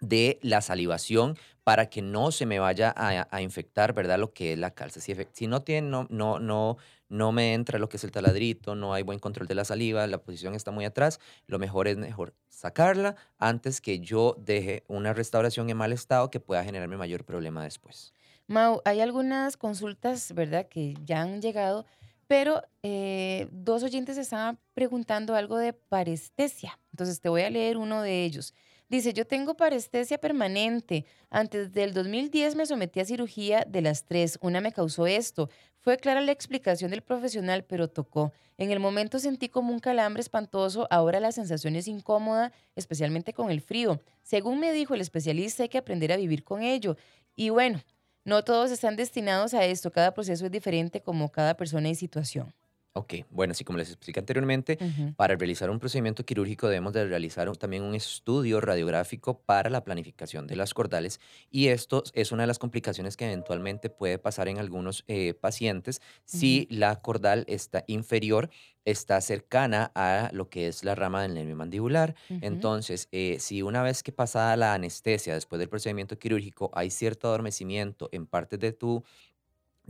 de 0.00 0.38
la 0.42 0.62
salivación 0.62 1.36
para 1.70 1.88
que 1.88 2.02
no 2.02 2.32
se 2.32 2.46
me 2.46 2.58
vaya 2.58 2.92
a, 2.96 3.42
infectar, 3.42 3.92
¿verdad? 3.92 4.18
Lo 4.18 4.32
que 4.32 4.54
es 4.54 4.58
la 4.58 4.72
calza. 4.72 4.98
Si, 4.98 5.46
no 5.46 5.62
tiene, 5.62 5.88
no, 5.88 6.04
no, 6.10 6.40
no, 6.40 6.78
no 7.08 7.30
me 7.30 7.54
entra 7.54 7.78
lo 7.78 7.88
que 7.88 7.96
es 7.96 8.02
el 8.02 8.10
taladrito, 8.10 8.74
no 8.74 8.92
hay 8.92 9.04
buen 9.04 9.20
control 9.20 9.46
de 9.46 9.54
la 9.54 9.64
saliva, 9.64 10.04
la 10.08 10.18
posición 10.18 10.56
está 10.56 10.72
muy 10.72 10.84
atrás, 10.84 11.20
lo 11.46 11.60
mejor 11.60 11.86
es 11.86 11.96
mejor 11.96 12.34
sacarla 12.48 13.14
antes 13.38 13.80
que 13.80 14.00
yo 14.00 14.34
deje 14.36 14.82
una 14.88 15.12
restauración 15.12 15.70
en 15.70 15.76
mal 15.76 15.92
estado 15.92 16.28
que 16.28 16.40
pueda 16.40 16.64
generarme 16.64 16.96
mayor 16.96 17.24
problema 17.24 17.62
después. 17.62 18.14
Mau, 18.48 18.82
hay 18.84 19.00
algunas 19.00 19.56
consultas, 19.56 20.34
¿verdad?, 20.34 20.66
que 20.66 20.96
ya 21.04 21.20
han 21.20 21.40
llegado, 21.40 21.86
pero 22.26 22.64
eh, 22.82 23.46
dos 23.52 23.84
oyentes 23.84 24.18
estaban 24.18 24.58
preguntando 24.74 25.36
algo 25.36 25.56
de 25.56 25.72
parestesia. 25.72 26.80
Entonces 26.90 27.20
te 27.20 27.28
voy 27.28 27.42
a 27.42 27.50
leer 27.50 27.76
uno 27.76 28.02
de 28.02 28.24
ellos. 28.24 28.54
Dice, 28.90 29.12
yo 29.12 29.24
tengo 29.24 29.54
parestesia 29.54 30.18
permanente. 30.18 31.06
Antes 31.30 31.72
del 31.72 31.94
2010 31.94 32.56
me 32.56 32.66
sometí 32.66 32.98
a 32.98 33.04
cirugía 33.04 33.64
de 33.64 33.82
las 33.82 34.04
tres. 34.04 34.36
Una 34.42 34.60
me 34.60 34.72
causó 34.72 35.06
esto. 35.06 35.48
Fue 35.78 35.96
clara 35.96 36.20
la 36.20 36.32
explicación 36.32 36.90
del 36.90 37.00
profesional, 37.00 37.62
pero 37.62 37.86
tocó. 37.86 38.32
En 38.58 38.72
el 38.72 38.80
momento 38.80 39.20
sentí 39.20 39.48
como 39.48 39.72
un 39.72 39.78
calambre 39.78 40.20
espantoso. 40.20 40.88
Ahora 40.90 41.20
la 41.20 41.30
sensación 41.30 41.76
es 41.76 41.86
incómoda, 41.86 42.52
especialmente 42.74 43.32
con 43.32 43.52
el 43.52 43.60
frío. 43.60 44.00
Según 44.24 44.58
me 44.58 44.72
dijo 44.72 44.94
el 44.94 45.02
especialista, 45.02 45.62
hay 45.62 45.68
que 45.68 45.78
aprender 45.78 46.10
a 46.10 46.16
vivir 46.16 46.42
con 46.42 46.62
ello. 46.62 46.96
Y 47.36 47.50
bueno, 47.50 47.80
no 48.24 48.42
todos 48.42 48.72
están 48.72 48.96
destinados 48.96 49.54
a 49.54 49.64
esto. 49.64 49.92
Cada 49.92 50.14
proceso 50.14 50.46
es 50.46 50.50
diferente 50.50 51.00
como 51.00 51.30
cada 51.30 51.54
persona 51.54 51.88
y 51.88 51.94
situación. 51.94 52.52
Ok, 52.92 53.14
bueno, 53.30 53.52
así 53.52 53.62
como 53.62 53.78
les 53.78 53.88
expliqué 53.88 54.18
anteriormente, 54.18 54.80
para 55.14 55.36
realizar 55.36 55.70
un 55.70 55.78
procedimiento 55.78 56.24
quirúrgico 56.24 56.66
debemos 56.66 56.92
de 56.92 57.06
realizar 57.06 57.48
también 57.56 57.84
un 57.84 57.94
estudio 57.94 58.60
radiográfico 58.60 59.42
para 59.42 59.70
la 59.70 59.84
planificación 59.84 60.48
de 60.48 60.56
las 60.56 60.74
cordales 60.74 61.20
y 61.50 61.68
esto 61.68 62.02
es 62.14 62.32
una 62.32 62.42
de 62.42 62.46
las 62.48 62.58
complicaciones 62.58 63.16
que 63.16 63.26
eventualmente 63.26 63.90
puede 63.90 64.18
pasar 64.18 64.48
en 64.48 64.58
algunos 64.58 65.04
eh, 65.06 65.34
pacientes 65.34 66.00
si 66.24 66.66
la 66.68 66.96
cordal 67.00 67.44
está 67.46 67.84
inferior, 67.86 68.50
está 68.84 69.20
cercana 69.20 69.92
a 69.94 70.30
lo 70.32 70.48
que 70.50 70.66
es 70.66 70.82
la 70.82 70.96
rama 70.96 71.22
del 71.22 71.34
nervio 71.34 71.54
mandibular. 71.54 72.16
Entonces, 72.40 73.08
eh, 73.12 73.36
si 73.38 73.62
una 73.62 73.82
vez 73.82 74.02
que 74.02 74.10
pasada 74.10 74.56
la 74.56 74.74
anestesia 74.74 75.34
después 75.34 75.60
del 75.60 75.68
procedimiento 75.68 76.18
quirúrgico 76.18 76.70
hay 76.74 76.90
cierto 76.90 77.28
adormecimiento 77.28 78.08
en 78.10 78.26
partes 78.26 78.58
de 78.58 78.72
tu 78.72 79.04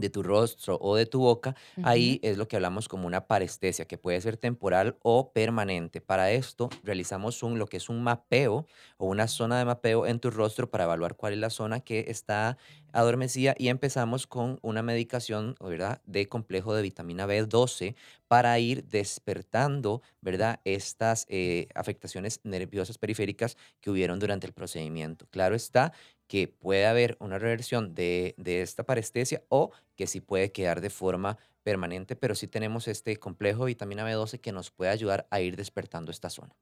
de 0.00 0.10
tu 0.10 0.22
rostro 0.22 0.78
o 0.80 0.96
de 0.96 1.06
tu 1.06 1.20
boca, 1.20 1.54
ahí 1.82 2.18
es 2.22 2.38
lo 2.38 2.48
que 2.48 2.56
hablamos 2.56 2.88
como 2.88 3.06
una 3.06 3.26
parestesia, 3.26 3.84
que 3.84 3.98
puede 3.98 4.20
ser 4.20 4.36
temporal 4.36 4.96
o 5.02 5.32
permanente. 5.32 6.00
Para 6.00 6.30
esto 6.32 6.68
realizamos 6.82 7.42
un, 7.42 7.58
lo 7.58 7.66
que 7.66 7.76
es 7.76 7.88
un 7.88 8.02
mapeo 8.02 8.66
o 8.98 9.06
una 9.06 9.28
zona 9.28 9.58
de 9.58 9.64
mapeo 9.64 10.06
en 10.06 10.20
tu 10.20 10.30
rostro 10.30 10.70
para 10.70 10.84
evaluar 10.84 11.16
cuál 11.16 11.34
es 11.34 11.38
la 11.38 11.50
zona 11.50 11.80
que 11.80 12.06
está 12.08 12.56
adormecida 12.92 13.54
y 13.56 13.68
empezamos 13.68 14.26
con 14.26 14.58
una 14.62 14.82
medicación, 14.82 15.54
¿verdad?, 15.60 16.00
de 16.06 16.28
complejo 16.28 16.74
de 16.74 16.82
vitamina 16.82 17.26
B12 17.26 17.94
para 18.26 18.58
ir 18.58 18.84
despertando, 18.84 20.02
¿verdad?, 20.20 20.60
estas 20.64 21.26
eh, 21.28 21.68
afectaciones 21.74 22.40
nerviosas 22.44 22.98
periféricas 22.98 23.56
que 23.80 23.90
hubieron 23.90 24.18
durante 24.18 24.46
el 24.46 24.52
procedimiento. 24.52 25.26
Claro 25.30 25.54
está 25.54 25.92
que 26.30 26.46
puede 26.46 26.86
haber 26.86 27.16
una 27.18 27.40
reversión 27.40 27.92
de, 27.96 28.36
esta 28.44 28.84
parestesia 28.84 29.42
o 29.48 29.72
que 29.96 30.06
sí 30.06 30.20
puede 30.20 30.52
quedar 30.52 30.80
de 30.80 30.88
forma 30.88 31.38
permanente, 31.64 32.14
pero 32.14 32.36
sí 32.36 32.46
tenemos 32.46 32.86
este 32.86 33.16
complejo 33.16 33.64
de 33.64 33.72
vitamina 33.72 34.08
B12 34.08 34.38
que 34.38 34.52
nos 34.52 34.70
puede 34.70 34.92
ayudar 34.92 35.26
a 35.32 35.40
ir 35.40 35.56
despertando 35.56 36.12
esta 36.12 36.30
zona. 36.30 36.54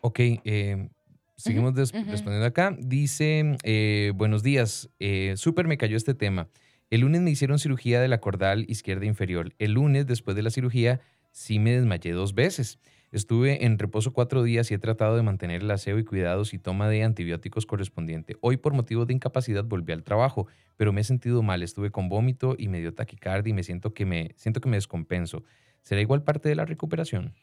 Ok, 0.00 0.20
eh, 0.20 0.90
seguimos 1.36 1.74
respondiendo 1.74 2.46
acá. 2.46 2.76
Dice, 2.78 3.56
eh, 3.64 4.12
buenos 4.14 4.44
días, 4.44 4.88
eh, 5.00 5.34
súper 5.36 5.66
me 5.66 5.76
cayó 5.76 5.96
este 5.96 6.14
tema. 6.14 6.48
El 6.88 7.00
lunes 7.00 7.20
me 7.20 7.32
hicieron 7.32 7.58
cirugía 7.58 8.00
de 8.00 8.06
la 8.06 8.20
cordal 8.20 8.64
izquierda 8.68 9.06
inferior. 9.06 9.54
El 9.58 9.72
lunes, 9.72 10.06
después 10.06 10.36
de 10.36 10.44
la 10.44 10.50
cirugía, 10.50 11.00
sí 11.32 11.58
me 11.58 11.72
desmayé 11.72 12.12
dos 12.12 12.32
veces. 12.32 12.78
Estuve 13.10 13.64
en 13.64 13.78
reposo 13.78 14.12
cuatro 14.12 14.42
días 14.42 14.70
y 14.70 14.74
he 14.74 14.78
tratado 14.78 15.16
de 15.16 15.22
mantener 15.22 15.62
el 15.62 15.70
aseo 15.70 15.98
y 15.98 16.04
cuidados 16.04 16.52
y 16.52 16.58
toma 16.58 16.90
de 16.90 17.04
antibióticos 17.04 17.64
correspondiente. 17.64 18.36
Hoy 18.42 18.58
por 18.58 18.74
motivo 18.74 19.06
de 19.06 19.14
incapacidad 19.14 19.64
volví 19.64 19.92
al 19.92 20.02
trabajo, 20.02 20.46
pero 20.76 20.92
me 20.92 21.00
he 21.00 21.04
sentido 21.04 21.42
mal. 21.42 21.62
Estuve 21.62 21.90
con 21.90 22.10
vómito 22.10 22.54
y 22.58 22.68
me 22.68 22.80
dio 22.80 22.92
taquicardia 22.92 23.50
y 23.50 23.54
me 23.54 23.62
siento 23.62 23.94
que 23.94 24.04
me, 24.04 24.32
siento 24.36 24.60
que 24.60 24.68
me 24.68 24.76
descompenso. 24.76 25.42
¿Será 25.80 26.02
igual 26.02 26.22
parte 26.22 26.50
de 26.50 26.54
la 26.54 26.66
recuperación? 26.66 27.34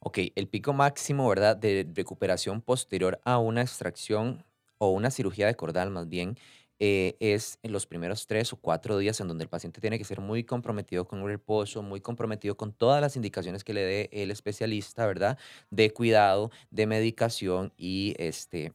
Ok, 0.00 0.18
el 0.34 0.48
pico 0.48 0.72
máximo, 0.72 1.28
¿verdad?, 1.28 1.56
de 1.56 1.88
recuperación 1.94 2.60
posterior 2.60 3.20
a 3.24 3.38
una 3.38 3.62
extracción 3.62 4.44
o 4.78 4.90
una 4.90 5.12
cirugía 5.12 5.46
de 5.46 5.54
cordal 5.54 5.90
más 5.90 6.08
bien, 6.08 6.36
eh, 6.84 7.16
es 7.20 7.60
en 7.62 7.70
los 7.70 7.86
primeros 7.86 8.26
tres 8.26 8.52
o 8.52 8.56
cuatro 8.56 8.98
días 8.98 9.20
en 9.20 9.28
donde 9.28 9.44
el 9.44 9.48
paciente 9.48 9.80
tiene 9.80 9.98
que 9.98 10.04
ser 10.04 10.20
muy 10.20 10.42
comprometido 10.42 11.06
con 11.06 11.20
el 11.20 11.26
reposo, 11.26 11.80
muy 11.80 12.00
comprometido 12.00 12.56
con 12.56 12.72
todas 12.72 13.00
las 13.00 13.14
indicaciones 13.14 13.62
que 13.62 13.72
le 13.72 13.82
dé 13.82 14.10
el 14.10 14.32
especialista, 14.32 15.06
¿verdad? 15.06 15.38
De 15.70 15.92
cuidado, 15.92 16.50
de 16.72 16.88
medicación 16.88 17.72
y 17.76 18.16
este 18.18 18.72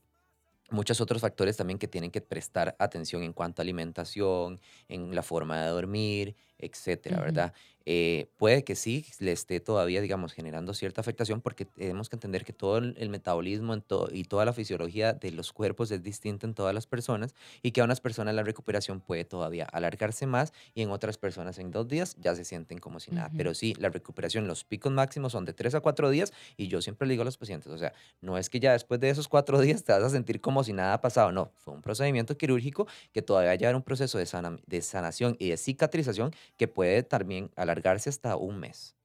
muchos 0.69 1.01
otros 1.01 1.21
factores 1.21 1.57
también 1.57 1.79
que 1.79 1.89
tienen 1.89 2.09
que 2.09 2.21
prestar 2.21 2.77
atención 2.79 3.23
en 3.23 3.33
cuanto 3.33 3.61
a 3.61 3.63
alimentación, 3.63 4.61
en 4.87 5.13
la 5.13 5.21
forma 5.23 5.61
de 5.61 5.69
dormir, 5.69 6.35
etcétera, 6.59 7.19
¿verdad? 7.19 7.53
Eh, 7.89 8.27
puede 8.35 8.65
que 8.65 8.75
sí 8.75 9.05
le 9.19 9.31
esté 9.31 9.61
todavía, 9.61 10.01
digamos, 10.01 10.33
generando 10.33 10.73
cierta 10.73 10.99
afectación 10.99 11.39
porque 11.39 11.63
tenemos 11.63 12.09
que 12.09 12.17
entender 12.17 12.43
que 12.43 12.51
todo 12.51 12.79
el, 12.79 13.09
metabolismo 13.09 13.73
en 13.73 13.81
y 14.11 14.25
toda 14.25 14.43
la 14.43 14.51
fisiología 14.51 15.13
de 15.13 15.31
los 15.31 15.53
cuerpos 15.53 15.89
es 15.91 16.03
distinta 16.03 16.45
en 16.45 16.53
todas 16.53 16.73
las 16.73 16.85
personas 16.85 17.33
y 17.61 17.71
que 17.71 17.79
a 17.79 17.85
unas 17.85 18.01
personas 18.01 18.35
la 18.35 18.43
recuperación 18.43 18.99
puede 18.99 19.23
todavía 19.23 19.63
alargarse 19.71 20.27
más 20.27 20.51
y 20.75 20.81
en 20.81 20.91
otras 20.91 21.17
personas 21.17 21.59
en 21.59 21.71
dos 21.71 21.87
días 21.87 22.17
ya 22.19 22.35
se 22.35 22.43
sienten 22.43 22.79
como 22.79 22.99
si 22.99 23.11
nada. 23.11 23.31
Pero 23.37 23.53
sí, 23.53 23.73
la 23.79 23.87
recuperación, 23.87 24.47
los 24.47 24.65
picos 24.65 24.91
máximos 24.91 25.31
son 25.31 25.45
de 25.45 25.53
tres 25.53 25.73
a 25.73 25.79
cuatro 25.79 26.09
días 26.09 26.33
y 26.57 26.67
yo 26.67 26.81
siempre 26.81 27.07
le 27.07 27.13
digo 27.13 27.21
a 27.21 27.25
los 27.25 27.37
pacientes, 27.37 27.71
o 27.71 27.77
sea, 27.77 27.93
no 28.19 28.37
es 28.37 28.49
que 28.49 28.59
ya 28.59 28.73
después 28.73 28.99
de 28.99 29.09
esos 29.09 29.29
cuatro 29.29 29.61
días 29.61 29.85
te 29.85 29.93
vas 29.93 30.03
a 30.03 30.09
sentir 30.09 30.41
como 30.41 30.61
si 30.65 30.73
nada 30.73 30.93
ha 30.93 30.99
pasado, 30.99 31.31
no, 31.31 31.53
fue 31.55 31.73
un 31.73 31.81
procedimiento 31.81 32.37
quirúrgico 32.37 32.85
que 33.13 33.21
todavía 33.21 33.51
va 33.51 33.53
a 33.53 33.55
llevar 33.55 33.75
un 33.77 33.83
proceso 33.83 34.17
de, 34.17 34.27
de 34.65 34.81
sanación 34.81 35.37
y 35.39 35.51
de 35.51 35.55
cicatrización 35.55 36.31
que 36.55 36.67
puede 36.67 37.03
también 37.03 37.49
alargarse 37.55 38.09
hasta 38.09 38.35
un 38.35 38.59
mes. 38.59 38.95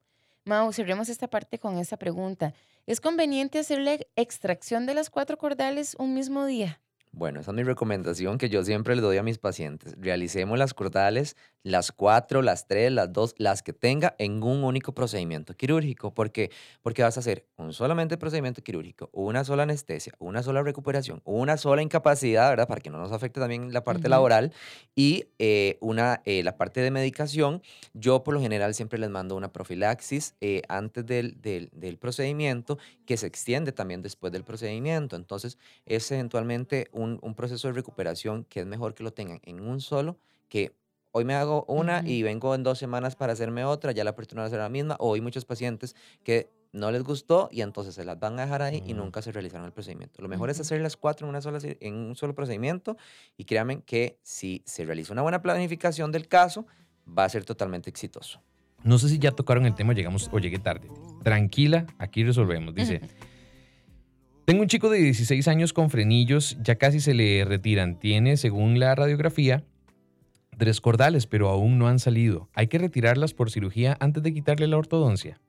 Mau, 0.44 0.72
cerremos 0.72 1.08
esta 1.08 1.28
parte 1.28 1.58
con 1.58 1.78
esta 1.78 1.96
pregunta. 1.96 2.52
¿Es 2.86 3.00
conveniente 3.00 3.58
hacer 3.58 3.78
la 3.78 3.96
extracción 4.16 4.86
de 4.86 4.94
las 4.94 5.08
cuatro 5.08 5.38
cordales 5.38 5.94
un 5.98 6.14
mismo 6.14 6.46
día? 6.46 6.81
Bueno, 7.14 7.40
esa 7.40 7.50
es 7.50 7.54
mi 7.54 7.62
recomendación 7.62 8.38
que 8.38 8.48
yo 8.48 8.64
siempre 8.64 8.96
le 8.96 9.02
doy 9.02 9.18
a 9.18 9.22
mis 9.22 9.36
pacientes. 9.36 9.94
Realicemos 9.98 10.58
las 10.58 10.72
cordales, 10.72 11.36
las 11.62 11.92
cuatro, 11.92 12.40
las 12.40 12.66
tres, 12.66 12.90
las 12.90 13.12
dos, 13.12 13.34
las 13.36 13.62
que 13.62 13.74
tenga 13.74 14.14
en 14.18 14.42
un 14.42 14.64
único 14.64 14.94
procedimiento 14.94 15.54
quirúrgico. 15.54 16.14
¿Por 16.14 16.32
qué? 16.32 16.50
Porque 16.80 17.02
vas 17.02 17.18
a 17.18 17.20
hacer 17.20 17.44
un 17.58 17.74
solamente 17.74 18.16
procedimiento 18.16 18.62
quirúrgico, 18.62 19.10
una 19.12 19.44
sola 19.44 19.64
anestesia, 19.64 20.14
una 20.20 20.42
sola 20.42 20.62
recuperación, 20.62 21.20
una 21.24 21.58
sola 21.58 21.82
incapacidad, 21.82 22.48
¿verdad? 22.48 22.66
Para 22.66 22.80
que 22.80 22.88
no 22.88 22.96
nos 22.96 23.12
afecte 23.12 23.40
también 23.40 23.74
la 23.74 23.84
parte 23.84 24.08
laboral 24.08 24.50
y 24.94 25.26
eh, 25.38 25.76
una, 25.82 26.22
eh, 26.24 26.42
la 26.42 26.56
parte 26.56 26.80
de 26.80 26.90
medicación. 26.90 27.60
Yo 27.92 28.24
por 28.24 28.32
lo 28.32 28.40
general 28.40 28.72
siempre 28.72 28.98
les 28.98 29.10
mando 29.10 29.36
una 29.36 29.52
profilaxis 29.52 30.34
eh, 30.40 30.62
antes 30.68 31.04
del, 31.04 31.38
del, 31.42 31.68
del 31.74 31.98
procedimiento 31.98 32.78
que 33.04 33.18
se 33.18 33.26
extiende 33.26 33.70
también 33.70 34.00
después 34.00 34.32
del 34.32 34.44
procedimiento. 34.44 35.14
Entonces, 35.14 35.58
es 35.84 36.10
eventualmente 36.10 36.88
un 36.92 37.01
un, 37.02 37.34
proceso 37.34 37.68
de 37.68 37.74
recuperación 37.74 38.44
que 38.44 38.60
es 38.60 38.66
mejor 38.66 38.94
que 38.94 39.02
lo 39.02 39.12
tengan 39.12 39.40
en 39.44 39.60
un 39.60 39.80
solo, 39.80 40.18
que 40.48 40.74
hoy 41.10 41.24
me 41.24 41.34
hago 41.34 41.64
una 41.68 42.02
y 42.06 42.22
vengo 42.22 42.54
en 42.54 42.62
dos 42.62 42.78
semanas 42.78 43.16
para 43.16 43.32
hacerme 43.32 43.64
otra, 43.64 43.92
ya 43.92 44.04
la 44.04 44.14
persona 44.14 44.42
va 44.42 44.46
a 44.46 44.50
ser 44.50 44.60
la 44.60 44.68
misma, 44.68 44.96
o 44.98 45.14
hay 45.14 45.20
muchos 45.20 45.44
pacientes 45.44 45.94
que 46.24 46.50
no 46.72 46.90
les 46.90 47.02
gustó 47.02 47.48
y 47.52 47.60
entonces 47.60 47.94
se 47.94 48.04
las 48.04 48.18
van 48.18 48.38
a 48.38 48.42
dejar 48.42 48.62
ahí 48.62 48.82
y 48.86 48.94
nunca 48.94 49.20
se 49.20 49.30
realizaron 49.30 49.66
el 49.66 49.72
procedimiento. 49.72 50.22
Lo 50.22 50.28
mejor 50.28 50.48
es 50.48 50.58
hacer 50.58 50.80
las 50.80 50.96
cuatro 50.96 51.26
en, 51.26 51.30
una 51.30 51.42
sola, 51.42 51.58
en 51.62 51.94
un 51.94 52.16
solo 52.16 52.34
procedimiento 52.34 52.96
y 53.36 53.44
créanme 53.44 53.82
que 53.82 54.18
si 54.22 54.62
se 54.64 54.84
realiza 54.84 55.12
una 55.12 55.22
buena 55.22 55.42
planificación 55.42 56.10
del 56.12 56.28
caso, 56.28 56.66
va 57.06 57.24
a 57.24 57.28
ser 57.28 57.44
totalmente 57.44 57.90
exitoso. 57.90 58.40
No 58.84 58.98
sé 58.98 59.08
si 59.08 59.18
ya 59.18 59.30
tocaron 59.30 59.66
el 59.66 59.74
tema, 59.74 59.92
llegamos 59.92 60.28
o 60.32 60.38
llegué 60.38 60.58
tarde. 60.58 60.88
Tranquila, 61.22 61.86
aquí 61.98 62.24
resolvemos. 62.24 62.74
Dice, 62.74 63.00
tengo 64.52 64.64
un 64.64 64.68
chico 64.68 64.90
de 64.90 64.98
16 64.98 65.48
años 65.48 65.72
con 65.72 65.88
frenillos, 65.88 66.58
ya 66.62 66.74
casi 66.74 67.00
se 67.00 67.14
le 67.14 67.42
retiran. 67.46 67.98
Tiene, 67.98 68.36
según 68.36 68.78
la 68.78 68.94
radiografía, 68.94 69.64
tres 70.58 70.82
cordales, 70.82 71.26
pero 71.26 71.48
aún 71.48 71.78
no 71.78 71.88
han 71.88 71.98
salido. 71.98 72.50
¿Hay 72.52 72.66
que 72.66 72.76
retirarlas 72.76 73.32
por 73.32 73.50
cirugía 73.50 73.96
antes 73.98 74.22
de 74.22 74.34
quitarle 74.34 74.66
la 74.66 74.76
ortodoncia? 74.76 75.40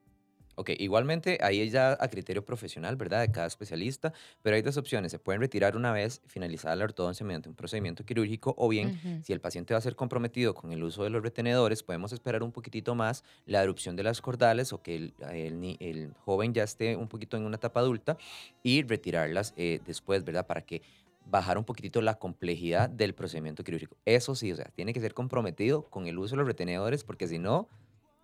Ok, 0.56 0.70
igualmente 0.78 1.38
ahí 1.42 1.68
ya 1.68 1.96
a 1.98 2.08
criterio 2.08 2.44
profesional, 2.44 2.96
¿verdad? 2.96 3.20
De 3.20 3.30
cada 3.30 3.46
especialista, 3.46 4.12
pero 4.42 4.56
hay 4.56 4.62
dos 4.62 4.76
opciones. 4.76 5.10
Se 5.12 5.18
pueden 5.18 5.40
retirar 5.40 5.76
una 5.76 5.92
vez 5.92 6.22
finalizada 6.26 6.76
la 6.76 6.84
ortodoncia 6.84 7.26
mediante 7.26 7.48
un 7.48 7.54
procedimiento 7.54 8.04
quirúrgico 8.04 8.54
o 8.56 8.68
bien, 8.68 8.88
Ujú. 8.88 9.22
si 9.24 9.32
el 9.32 9.40
paciente 9.40 9.74
va 9.74 9.78
a 9.78 9.80
ser 9.82 9.96
comprometido 9.96 10.54
con 10.54 10.72
el 10.72 10.82
uso 10.82 11.02
de 11.04 11.10
los 11.10 11.22
retenedores, 11.22 11.82
podemos 11.82 12.12
esperar 12.12 12.42
un 12.42 12.52
poquitito 12.52 12.94
más 12.94 13.24
la 13.46 13.62
erupción 13.62 13.96
de 13.96 14.02
las 14.02 14.20
cordales 14.20 14.72
o 14.72 14.82
que 14.82 14.96
el, 14.96 15.14
el 15.30 15.76
el 15.80 16.12
joven 16.24 16.52
ya 16.54 16.62
esté 16.62 16.96
un 16.96 17.08
poquito 17.08 17.36
en 17.36 17.44
una 17.44 17.56
etapa 17.56 17.80
adulta 17.80 18.16
y 18.62 18.82
retirarlas 18.82 19.54
eh, 19.56 19.80
después, 19.86 20.24
¿verdad? 20.24 20.46
Para 20.46 20.60
que 20.62 20.82
bajar 21.30 21.58
un 21.58 21.64
poquitito 21.64 22.02
la 22.02 22.18
complejidad 22.18 22.88
del 22.88 23.14
procedimiento 23.14 23.64
quirúrgico. 23.64 23.96
Eso 24.04 24.34
sí, 24.34 24.52
o 24.52 24.56
sea, 24.56 24.66
tiene 24.74 24.92
que 24.92 25.00
ser 25.00 25.14
comprometido 25.14 25.84
con 25.90 26.06
el 26.06 26.18
uso 26.18 26.34
de 26.34 26.38
los 26.38 26.46
retenedores 26.46 27.02
porque 27.02 27.26
si 27.28 27.38
no, 27.38 27.68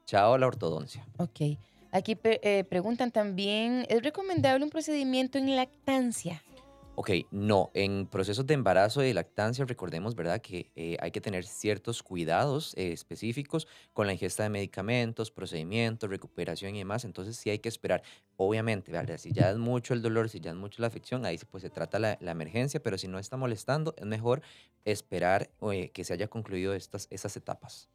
chao 0.07 0.37
la 0.39 0.47
ortodoncia. 0.47 1.07
Ok. 1.19 1.57
Aquí 1.93 2.17
eh, 2.23 2.65
preguntan 2.69 3.11
también, 3.11 3.85
¿es 3.89 4.03
recomendable 4.03 4.65
un 4.65 4.71
procedimiento 4.71 5.39
en 5.39 5.57
lactancia? 5.57 6.43
Ok, 6.97 7.11
no, 7.31 7.71
en 7.73 8.07
procesos 8.07 8.47
de 8.47 8.53
embarazo 8.53 9.03
y 9.03 9.07
de 9.07 9.15
lactancia, 9.15 9.65
recordemos, 9.65 10.15
¿verdad?, 10.15 10.41
que 10.43 10.71
eh, 10.77 10.99
hay 11.01 11.11
que 11.11 11.21
tener 11.21 11.47
ciertos 11.47 12.03
cuidados 12.03 12.75
eh, 12.77 12.93
específicos 12.93 13.67
con 13.95 14.07
la 14.07 14.13
ingesta 14.13 14.43
de 14.43 14.51
medicamentos, 14.51 15.31
procedimientos, 15.31 16.11
recuperación 16.11 16.75
y 16.75 16.81
demás, 16.81 17.07
entonces 17.07 17.37
sí 17.37 17.49
hay 17.49 17.59
que 17.59 17.71
esperar. 17.71 18.03
Obviamente, 18.37 18.93
¿verdad? 18.93 19.17
Si 19.17 19.33
ya 19.33 19.51
es 19.51 19.57
mucho 19.57 19.95
el 19.95 20.03
dolor, 20.03 20.29
si 20.29 20.41
ya 20.41 20.51
es 20.51 20.57
mucho 20.57 20.83
la 20.83 20.89
afección, 20.89 21.25
ahí 21.25 21.39
pues 21.51 21.63
se 21.63 21.71
trata 21.71 21.99
la, 21.99 22.19
la 22.21 22.33
emergencia, 22.33 22.83
pero 22.83 22.99
si 22.99 23.09
no 23.09 23.19
está 23.19 23.39
molestando, 23.39 23.95
es 23.97 24.05
mejor 24.05 24.43
esperar 24.85 25.49
eh, 25.73 25.91
que 25.91 26.05
se 26.05 26.13
haya 26.13 26.29
concluido 26.29 26.75
estas, 26.75 27.07
esas 27.11 27.35
etapas. 27.37 27.89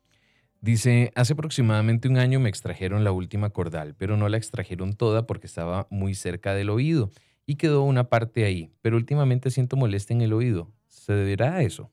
Dice, 0.66 1.12
hace 1.14 1.34
aproximadamente 1.34 2.08
un 2.08 2.18
año 2.18 2.40
me 2.40 2.50
extrajeron 2.50 3.04
la 3.04 3.12
última 3.12 3.52
cordal, 3.52 3.94
pero 3.94 4.18
no 4.18 4.30
la 4.30 4.38
extrajeron 4.38 4.96
toda 4.96 5.28
porque 5.28 5.46
estaba 5.46 5.86
muy 5.92 6.16
cerca 6.16 6.56
del 6.56 6.72
oído 6.72 7.12
y 7.46 7.58
quedó 7.58 7.84
una 7.84 8.10
parte 8.10 8.46
ahí, 8.46 8.72
pero 8.82 8.98
últimamente 8.98 9.52
siento 9.52 9.78
molestia 9.78 10.16
en 10.16 10.22
el 10.22 10.34
oído. 10.34 10.74
¿Se 10.88 11.14
deberá 11.14 11.58
a 11.58 11.62
eso? 11.62 11.92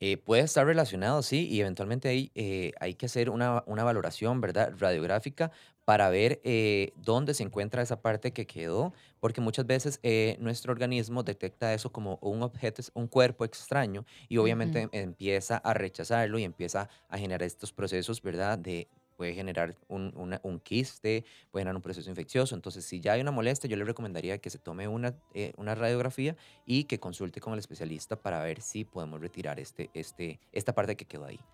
Eh, 0.00 0.18
puede 0.18 0.42
estar 0.42 0.66
relacionado, 0.66 1.22
sí, 1.22 1.48
y 1.48 1.62
eventualmente 1.62 2.10
ahí 2.10 2.30
eh, 2.34 2.72
hay 2.78 2.92
que 2.92 3.06
hacer 3.06 3.30
una, 3.30 3.64
una 3.64 3.84
valoración, 3.84 4.42
¿verdad? 4.42 4.74
Radiográfica 4.78 5.50
para 5.88 6.10
ver 6.10 6.38
eh, 6.44 6.92
dónde 6.96 7.32
se 7.32 7.42
encuentra 7.44 7.80
esa 7.80 8.02
parte 8.02 8.32
que 8.34 8.46
quedó, 8.46 8.92
porque 9.20 9.40
muchas 9.40 9.66
veces 9.66 10.00
eh, 10.02 10.36
nuestro 10.38 10.70
organismo 10.72 11.22
detecta 11.22 11.72
eso 11.72 11.90
como 11.92 12.18
un 12.20 12.42
objeto, 12.42 12.82
un 12.92 13.08
cuerpo 13.08 13.46
extraño, 13.46 14.04
y 14.28 14.36
obviamente 14.36 14.82
em- 14.82 14.90
empieza 14.92 15.56
a 15.56 15.72
rechazarlo 15.72 16.38
y 16.38 16.44
empieza 16.44 16.90
a 17.08 17.16
generar 17.18 17.42
estos 17.42 17.72
procesos, 17.72 18.20
¿verdad? 18.20 18.58
De, 18.58 18.90
puede 19.16 19.32
generar 19.34 19.76
un, 19.88 20.12
una- 20.14 20.40
un 20.44 20.60
quiste, 20.60 21.24
puede 21.50 21.62
generar 21.62 21.76
un 21.76 21.82
proceso 21.82 22.10
infeccioso. 22.10 22.54
Entonces, 22.54 22.84
si 22.84 23.00
ya 23.00 23.12
hay 23.14 23.20
una 23.22 23.30
molestia, 23.32 23.68
yo 23.70 23.76
le 23.76 23.84
recomendaría 23.84 24.38
que 24.38 24.50
se 24.50 24.58
tome 24.58 24.88
una, 24.88 25.18
eh, 25.32 25.52
una 25.56 25.74
radiografía 25.74 26.36
y 26.66 26.84
que 26.84 27.00
consulte 27.00 27.40
con 27.40 27.54
el 27.54 27.58
especialista 27.60 28.20
para 28.20 28.42
ver 28.42 28.60
si 28.60 28.84
podemos 28.84 29.20
retirar 29.20 29.58
este, 29.58 29.90
este, 29.94 30.40
esta 30.52 30.74
parte 30.74 30.96
que 30.96 31.06
quedó 31.06 31.24
ahí. 31.24 31.46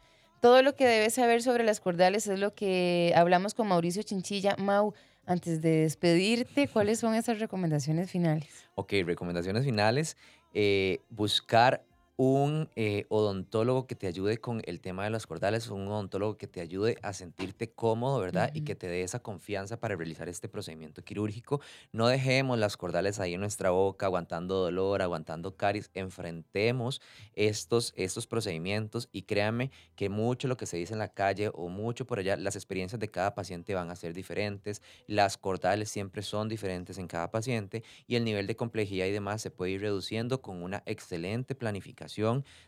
Todo 0.44 0.60
lo 0.60 0.76
que 0.76 0.86
debes 0.86 1.14
saber 1.14 1.40
sobre 1.40 1.64
las 1.64 1.80
cordales 1.80 2.26
es 2.26 2.38
lo 2.38 2.54
que 2.54 3.14
hablamos 3.16 3.54
con 3.54 3.66
Mauricio 3.66 4.02
Chinchilla. 4.02 4.56
Mau, 4.58 4.92
antes 5.24 5.62
de 5.62 5.78
despedirte, 5.78 6.68
¿cuáles 6.68 7.00
son 7.00 7.14
esas 7.14 7.38
recomendaciones 7.38 8.10
finales? 8.10 8.50
Ok, 8.74 8.92
recomendaciones 9.06 9.64
finales. 9.64 10.18
eh, 10.52 11.00
buscar 11.08 11.82
un 12.16 12.70
eh, 12.76 13.06
odontólogo 13.08 13.88
que 13.88 13.96
te 13.96 14.06
ayude 14.06 14.38
con 14.38 14.62
el 14.66 14.80
tema 14.80 15.02
de 15.02 15.10
las 15.10 15.26
cordales, 15.26 15.68
un 15.68 15.88
odontólogo 15.88 16.38
que 16.38 16.46
te 16.46 16.60
ayude 16.60 16.96
a 17.02 17.12
sentirte 17.12 17.72
cómodo, 17.72 18.20
¿verdad? 18.20 18.52
Y 18.54 18.60
que 18.60 18.76
te 18.76 18.86
dé 18.86 19.02
esa 19.02 19.18
confianza 19.18 19.80
para 19.80 19.96
realizar 19.96 20.28
este 20.28 20.48
procedimiento 20.48 21.02
quirúrgico. 21.02 21.60
No 21.90 22.06
dejemos 22.06 22.58
las 22.58 22.76
cordales 22.76 23.18
ahí 23.18 23.34
en 23.34 23.40
nuestra 23.40 23.70
boca, 23.70 24.06
aguantando 24.06 24.54
dolor, 24.60 25.02
aguantando 25.02 25.56
caries. 25.56 25.90
Enfrentemos 25.94 27.00
estos, 27.34 27.92
estos 27.96 28.28
procedimientos 28.28 29.08
y 29.10 29.22
créanme 29.22 29.72
que 29.96 30.08
mucho 30.08 30.46
lo 30.46 30.56
que 30.56 30.66
se 30.66 30.76
dice 30.76 30.92
en 30.92 31.00
la 31.00 31.08
calle 31.08 31.50
o 31.52 31.68
mucho 31.68 32.06
por 32.06 32.20
allá, 32.20 32.36
las 32.36 32.54
experiencias 32.54 33.00
de 33.00 33.10
cada 33.10 33.34
paciente 33.34 33.74
van 33.74 33.90
a 33.90 33.96
ser 33.96 34.14
diferentes. 34.14 34.82
Las 35.08 35.36
cordales 35.36 35.90
siempre 35.90 36.22
son 36.22 36.48
diferentes 36.48 36.96
en 36.98 37.08
cada 37.08 37.32
paciente 37.32 37.82
y 38.06 38.14
el 38.14 38.24
nivel 38.24 38.46
de 38.46 38.54
complejidad 38.54 39.06
y 39.06 39.10
demás 39.10 39.42
se 39.42 39.50
puede 39.50 39.72
ir 39.72 39.80
reduciendo 39.80 40.40
con 40.40 40.62
una 40.62 40.84
excelente 40.86 41.56
planificación 41.56 42.03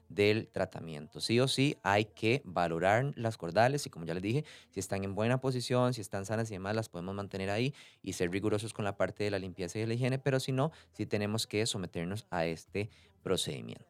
del 0.09 0.49
tratamiento. 0.49 1.21
Sí 1.21 1.41
o 1.41 1.49
sí 1.49 1.77
hay 1.83 2.05
que 2.07 2.43
valorar 2.45 3.13
las 3.17 3.37
cordales 3.37 3.87
y 3.87 3.91
como 3.91 4.05
ya 4.07 4.15
les 4.15 4.23
dije, 4.23 4.45
si 4.71 4.81
están 4.81 5.05
en 5.05 5.15
buena 5.15 5.41
posición, 5.41 5.95
si 5.95 6.01
están 6.01 6.25
sanas 6.25 6.51
y 6.51 6.55
demás, 6.55 6.75
las 6.77 6.89
podemos 6.89 7.15
mantener 7.15 7.51
ahí 7.51 7.75
y 8.03 8.13
ser 8.15 8.31
rigurosos 8.31 8.73
con 8.73 8.85
la 8.85 8.97
parte 8.97 9.25
de 9.25 9.31
la 9.31 9.39
limpieza 9.39 9.79
y 9.79 9.83
de 9.83 9.87
la 9.89 9.95
higiene, 9.95 10.19
pero 10.19 10.41
si 10.41 10.53
no, 10.53 10.73
sí 10.93 11.07
tenemos 11.07 11.47
que 11.47 11.67
someternos 11.67 12.27
a 12.31 12.47
este 12.47 12.91
procedimiento. 13.23 13.87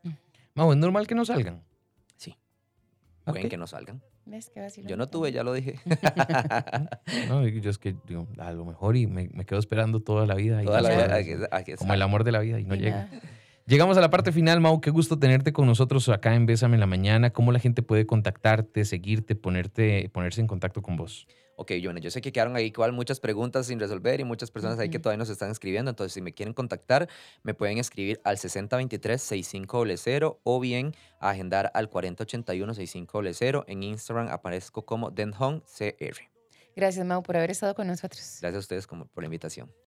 Mau, 0.55 0.73
¿es 0.73 0.79
normal 0.79 1.07
que 1.07 1.15
no 1.15 1.25
salgan? 1.25 1.63
Sí, 2.17 2.37
pueden 3.25 3.49
que 3.49 3.57
no 3.57 3.67
salgan. 3.67 4.03
¿Ves 4.27 4.51
qué 4.51 4.61
vacilón 4.61 4.89
Yo 4.91 4.97
no 4.97 5.07
tuve, 5.07 5.31
ya 5.31 5.45
lo 5.45 5.53
dije. 5.53 5.79
No, 7.29 7.47
yo 7.47 7.71
es 7.71 7.79
que 7.79 7.95
digo, 8.07 8.27
a 8.39 8.53
lo 8.53 8.65
mejor 8.65 8.97
y 8.97 9.07
me, 9.07 9.29
me 9.29 9.45
quedo 9.45 9.59
esperando 9.59 10.01
toda 10.01 10.27
la 10.27 10.35
vida. 10.35 10.63
y 10.63 10.67
Toda 10.67 10.81
la 10.81 11.23
como 11.79 11.95
el 11.95 12.03
amor 12.03 12.25
de 12.25 12.33
la 12.33 12.41
vida 12.41 12.59
y 12.59 12.65
no 12.65 12.75
Y 12.75 12.79
llega. 12.79 13.05
nada. 13.05 13.21
Llegamos 13.69 13.99
a 13.99 14.01
la 14.01 14.11
parte 14.11 14.31
final, 14.31 14.61
Mau. 14.61 14.81
Qué 14.81 14.91
gusto 14.91 15.19
tenerte 15.19 15.53
con 15.53 15.67
nosotros 15.67 16.09
acá 16.09 16.37
en 16.37 16.47
Bésame 16.47 16.77
en 16.77 16.81
la 16.81 16.87
Mañana. 16.87 17.33
¿Cómo 17.33 17.51
la 17.51 17.59
gente 17.59 17.83
puede 17.83 18.07
contactarte, 18.07 18.85
seguirte, 18.85 19.35
ponerte, 19.35 20.09
ponerse 20.11 20.41
en 20.41 20.47
contacto 20.47 20.83
con 20.83 20.97
vos? 20.97 21.27
Ok, 21.57 21.73
bueno, 21.83 21.99
yo 21.99 22.13
sé 22.13 22.21
que 22.21 22.31
quedaron 22.31 22.55
ahí 22.55 22.67
igual 22.67 22.93
muchas 22.93 23.19
preguntas 23.19 23.67
sin 23.67 23.81
resolver 23.81 24.21
y 24.21 24.25
muchas 24.25 24.53
personas 24.53 24.79
ahí 24.79 24.89
que 24.89 25.01
todavía 25.01 25.19
nos 25.19 25.31
están 25.31 25.51
escribiendo. 25.51 25.91
Entonces, 25.91 26.13
si 26.13 26.21
me 26.21 26.33
quieren 26.33 26.55
contactar, 26.55 27.09
me 27.43 27.55
pueden 27.55 27.79
escribir 27.79 28.21
al 28.23 28.37
6023-6500 28.37 30.39
o 30.45 30.61
bien 30.61 30.95
agendar 31.19 31.73
al 31.75 31.91
4081-6500. 31.91 33.65
En 33.67 33.83
Instagram 33.83 34.29
aparezco 34.29 34.87
como 34.87 35.11
denhongcr. 35.11 36.21
Gracias, 36.77 37.05
Mau, 37.05 37.25
por 37.25 37.37
haber 37.37 37.51
estado 37.51 37.75
con 37.75 37.89
nosotros. 37.89 38.39
Gracias 38.41 38.55
a 38.55 38.61
ustedes 38.61 38.87
como 38.87 39.07
por 39.07 39.25
la 39.25 39.27
invitación. 39.27 39.73